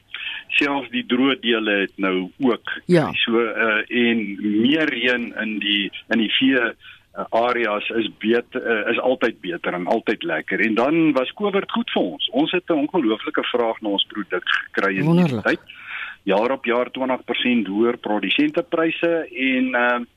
[0.52, 3.06] selfs die droë dele het nou ook ja.
[3.22, 8.82] so uh, en meer reën in die in die vee uh, areas is beter uh,
[8.92, 12.28] is altyd beter en altyd lekker en dan was COVID goed vir ons.
[12.42, 15.60] Ons het 'n ongelooflike vraag na ons produk gekry in die tyd.
[16.28, 20.10] Jaar op jaar 20% hoër produsentepryse en ehm uh,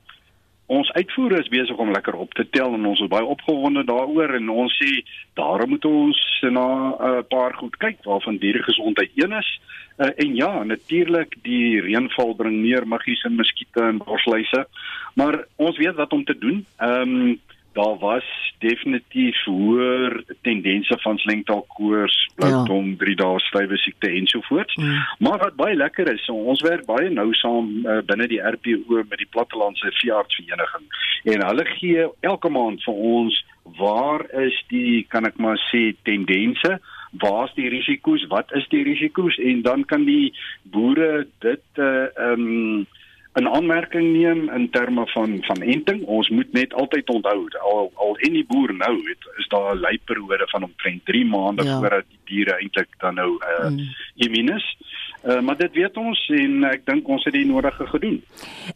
[0.66, 4.34] ons uitvoere is besig om lekker op te tel en ons is baie opgewonde daaroor
[4.38, 5.04] en ons sê
[5.38, 9.50] daarom moet ons na 'n uh, paar goed kyk waarvan dieregesondheid een is.
[9.98, 14.68] Uh, en ja, natuurlik die reënval bring meer muggies en muskiete en borsluise.
[15.14, 16.66] Maar ons weet wat om te doen.
[16.78, 17.40] Ehm um,
[17.76, 18.28] daar was
[18.64, 22.98] definitief hoër tendense van slengtaalkoors, bloudom, ja.
[23.04, 24.76] 3 dae stywe siekte ensovoorts.
[24.76, 25.02] Mm.
[25.20, 29.20] Maar wat baie lekker is, ons werk baie nou saam uh, binne die RPO met
[29.20, 30.88] die Plattelandse Veeartsvereniging
[31.36, 33.40] en hulle gee elke maand vir ons
[33.80, 36.78] waar is die kan ek maar sê tendense
[37.20, 38.26] Waar is die risiko's?
[38.28, 39.38] Wat is die risiko's?
[39.38, 42.88] En dan kan die boere dit uh ehm um,
[43.36, 46.04] in aanmerking neem in terme van van enting.
[46.06, 49.80] Ons moet net altyd onthou al al en die boer nou het is daar 'n
[49.80, 51.80] leiperiode van omtrent 3 maande ja.
[51.80, 53.80] voordat die diere eintlik dan nou uh mm.
[54.16, 54.78] immunis.
[55.26, 58.24] Uh, maar dit weet ons en ek dink ons het die nodige gedoen.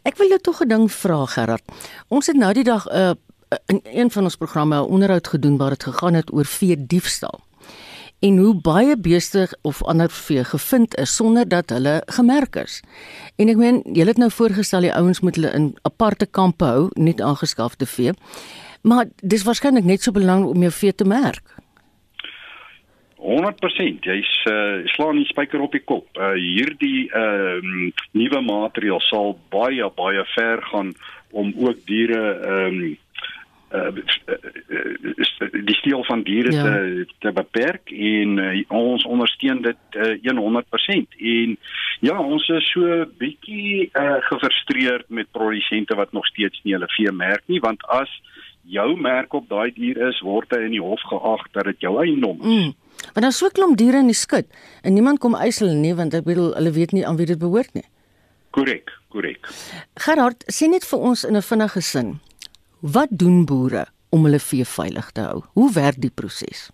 [0.03, 1.63] Ek wil jou tog 'n ding vra Gerard.
[2.07, 3.11] Ons het nou die dag 'n uh,
[3.65, 7.48] in een van ons programme 'n onderhoud gedoen waar dit gegaan het oor vee diefstal
[8.19, 12.81] en hoe baie beeste of ander vee gevind is sonder dat hulle gemerk is.
[13.37, 16.89] En ek meen, julle het nou voorgestel die ouens moet hulle in aparte kampe hou,
[16.99, 18.13] nie aangeskafte vee.
[18.81, 21.55] Maar dis waarskynlik net so belangrik om jou vee te merk.
[23.19, 26.07] 100% jy's uh, slaan die spyker op die kop.
[26.15, 30.93] Uh, hierdie ehm uh, nuwe materiaal sal baie baie ver gaan
[31.31, 32.97] om ook diere ehm um,
[35.67, 36.63] die steel van diere ja.
[36.63, 41.55] te te beperk en uh, ons ondersteun dit uh, 100% en
[41.99, 47.11] ja ons is so bietjie uh, gefrustreerd met produsente wat nog steeds nie hulle vee
[47.11, 48.11] merk nie want as
[48.69, 51.95] jou merk op daai dier is word hy in die hof geag dat dit jou
[52.01, 52.47] eiendom is.
[52.47, 52.73] Mm.
[53.13, 54.49] want dan so klomp diere in die skut
[54.81, 57.39] en niemand kom eis hulle nie want ek bedoel hulle weet nie aan wie dit
[57.39, 57.85] behoort nie.
[58.49, 59.47] Korrek korrek.
[60.05, 62.19] Gerard sien net vir ons in 'n vinnige sin
[62.79, 65.41] Wat doen boere om hulle vee veilig te hou?
[65.53, 66.69] Hoe werk die proses?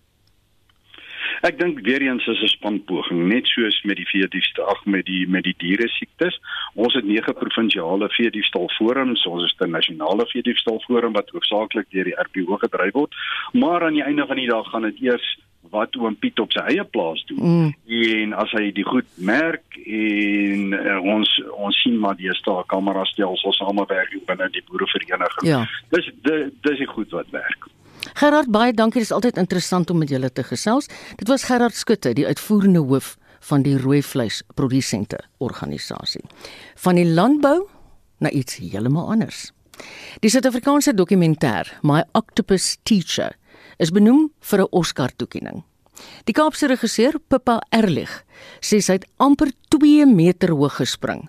[1.42, 5.26] Ek dink weer eens is 'n spanpoging, net soos met die veediefste, ag met die
[5.28, 6.38] met die diere siektes.
[6.74, 12.04] Ons het nege provinsiale veediefstal forums, ons is 'n nasionale veediefstal forum wat hoofsaaklik deur
[12.04, 13.14] die RPO gedryf word,
[13.52, 15.38] maar aan die einde van die dag gaan dit eers
[15.70, 17.40] wat oom Piet op sy eie plaas doen.
[17.42, 17.72] Mm.
[17.86, 23.04] En as hy die goed merk en uh, ons ons sien maar die staan kamera
[23.04, 25.48] stelsels samewerking binne die boerevereniging.
[25.48, 25.64] Ja.
[25.94, 27.68] Dis dis is goed wat werk.
[28.14, 30.88] Gerard baie dankie, dit is altyd interessant om met julle te gesels.
[31.18, 33.16] Dit was Gerard Skutte, die uitvoerende hoof
[33.48, 36.22] van die rooi vleis produsente organisasie.
[36.82, 37.66] Van die landbou
[38.18, 39.50] na iets heeltemal anders.
[40.24, 43.36] Die Suid-Afrikaanse dokumentêr My Octopus Teacher
[43.78, 45.64] is benoem vir 'n Oscar-toekenning.
[46.24, 48.24] Die Kaapse regisseur Pippa Erlich
[48.60, 51.28] sê sy het amper 2 meter hoog gespring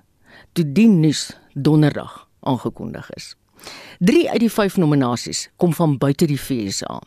[0.54, 3.36] toe die nuus donderdag aangekondig is.
[4.00, 7.02] 3 uit die 5 nominasies kom van buite die VSA.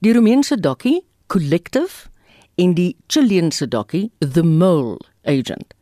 [0.00, 2.08] Die Romeinse dokkie Collective
[2.56, 5.74] en die Chileanse dokkie The Mole Agent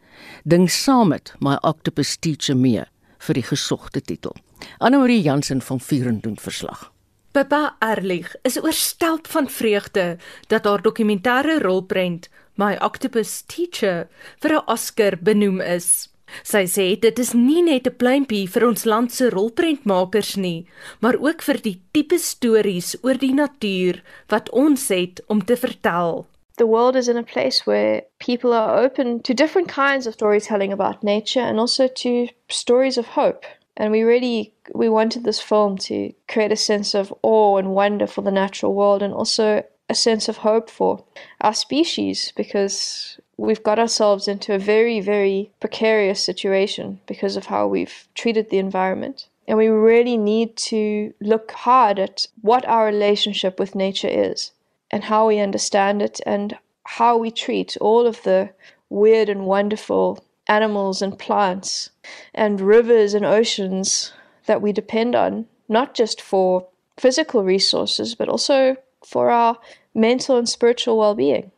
[0.45, 2.85] ding saam met My Octopus Teacher mee
[3.19, 4.35] vir die gesogte titel.
[4.79, 6.92] Anne Marie Jansen van Vuren doen verslag.
[7.33, 10.19] Papa Erlich is oorstelp van vreugde
[10.49, 12.29] dat haar dokumentêre rolprent
[12.61, 14.09] My Octopus Teacher
[14.43, 16.09] vir 'n Oscar benoem is.
[16.45, 20.67] Sy sê dit is nie net 'n pleintjie vir ons land se rolprentmakers nie,
[21.01, 26.27] maar ook vir die tipe stories oor die natuur wat ons het om te vertel.
[26.59, 30.73] The world is in a place where people are open to different kinds of storytelling
[30.73, 33.47] about nature and also to stories of hope.
[33.77, 38.07] And we really we wanted this film to create a sense of awe and wonder
[38.07, 41.05] for the natural world and also a sense of hope for
[41.41, 47.67] our species because we've got ourselves into a very, very precarious situation because of how
[47.67, 49.29] we've treated the environment.
[49.49, 54.53] And we really need to look hard at what our relationship with nature is
[54.91, 58.51] and how we understand it and how we treat all of the
[58.89, 61.91] weird and wonderful animals and plants
[62.35, 64.13] and rivers and oceans
[64.47, 66.67] that we depend on, not just for
[66.99, 69.59] physical resources, but also for our
[69.95, 71.51] mental and spiritual well being.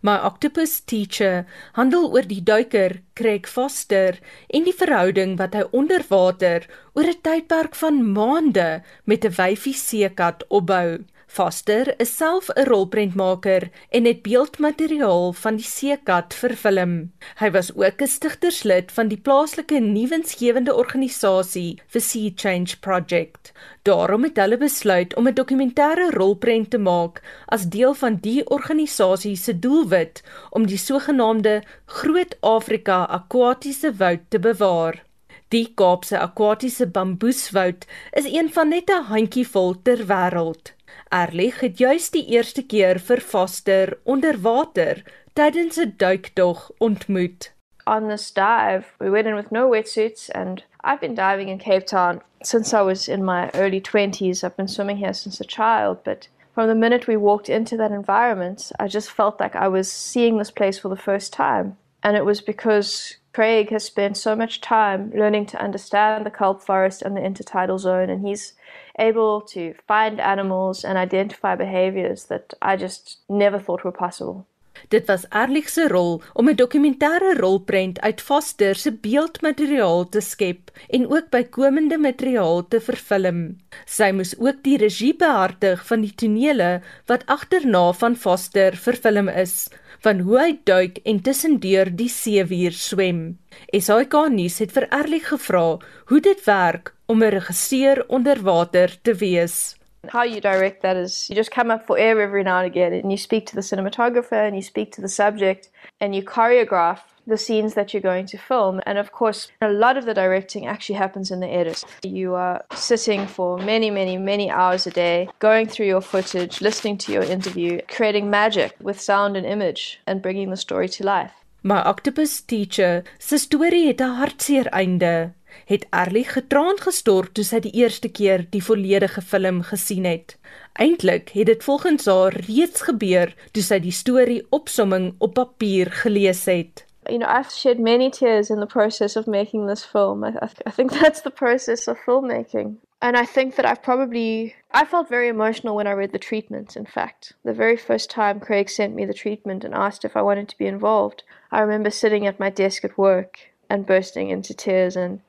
[0.00, 4.20] My Octopus Teacher handel oor die duiker Craig Foster
[4.54, 8.68] en die verhouding wat hy onder water oor 'n tydperk van maande
[9.10, 11.02] met 'n wyfie seekat opbou.
[11.28, 17.12] Foster is self 'n rolprentmaker en het beeldmateriaal van die seekat vervilm.
[17.40, 23.52] Hy was ook 'n stigterslid van die plaaslike nuwensgewende organisasie vir Sea Change Project.
[23.82, 29.36] Daarom het hulle besluit om 'n dokumentêre rolprent te maak as deel van die organisasie
[29.36, 35.04] se doelwit om die sogenaamde Groot Afrika Akwatiese Woud te bewaar.
[35.48, 40.77] Die Kaapse Akwatiese Bamboeswoud is een van net 'n handjievol ter wêreld.
[41.08, 45.02] Erlich het juis die eerste keer vir Foster onder water
[45.32, 47.52] tydens 'n duikdog ontmoet.
[47.86, 51.86] On this dive, we went in with no wetsuits and I've been diving in Cape
[51.86, 54.44] Town since I was in my early 20s.
[54.44, 57.90] I've been swimming here since a child, but from the minute we walked into that
[57.90, 61.76] environment, I just felt like I was seeing this place for the first time.
[62.02, 66.62] And it was because Craig has spent so much time learning to understand the kelp
[66.62, 68.52] forest and the intertidal zone, and he's
[68.98, 74.46] able to find animals and identify behaviors that I just never thought were possible.
[74.88, 80.70] Dit was Erlich se rol om 'n dokumentêre rolprent uit Foster se beeldmateriaal te skep
[80.88, 83.58] en ook bykomende materiaal te vervilm.
[83.84, 89.68] Sy moes ook die regie behartig van die tonele wat agterna van Foster vervilm is,
[90.04, 93.38] van hoe hy duik en tussendeur die seewier swem.
[93.72, 95.78] SAK nuus het vir Erlich gevra
[96.10, 99.76] hoe dit werk om 'n regisseur onder water te wees.
[100.12, 102.92] How you direct that is you just come up for air every now and again
[102.92, 105.70] and you speak to the cinematographer and you speak to the subject
[106.00, 108.80] and you choreograph the scenes that you're going to film.
[108.86, 111.84] And of course, a lot of the directing actually happens in the edit.
[112.02, 116.98] You are sitting for many, many, many hours a day, going through your footage, listening
[116.98, 121.32] to your interview, creating magic with sound and image, and bringing the story to life.
[121.62, 125.32] My octopus teacher, se storie het 'n hartseer einde
[125.64, 130.36] het Erlie getraan gestort toe sy die eerste keer die volledige film gesien het.
[130.78, 136.44] Eintlik het dit volgens haar reeds gebeur toe sy die storie opsomming op papier gelees
[136.48, 136.87] het.
[137.08, 140.24] You know, I've shed many tears in the process of making this film.
[140.24, 140.34] I,
[140.66, 142.76] I think that's the process of filmmaking.
[143.00, 146.76] And I think that I've probably I felt very emotional when I read the treatment,
[146.76, 147.32] in fact.
[147.44, 150.58] The very first time Craig sent me the treatment and asked if I wanted to
[150.58, 153.38] be involved, I remember sitting at my desk at work
[153.70, 155.20] and bursting into tears and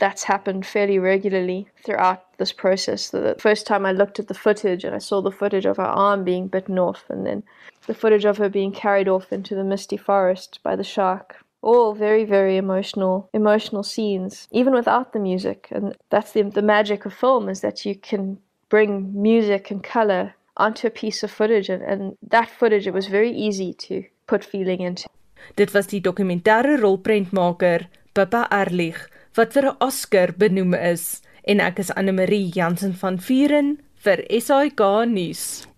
[0.00, 3.10] that's happened fairly regularly throughout this process.
[3.10, 5.82] The first time I looked at the footage and I saw the footage of her
[5.84, 7.44] arm being bitten off, and then
[7.86, 11.36] the footage of her being carried off into the misty forest by the shark.
[11.62, 15.68] All very, very emotional, emotional scenes, even without the music.
[15.70, 18.38] And that's the the magic of film is that you can
[18.70, 23.06] bring music and color onto a piece of footage, and, and that footage it was
[23.06, 25.08] very easy to put feeling into.
[25.56, 31.78] Dit was die dokumentêre rolprentmaker Pippa Erlich wat vir 'n Oscar benoem is en ek
[31.78, 35.69] is Anne Marie Jansen van Vuren vir SAK nuus.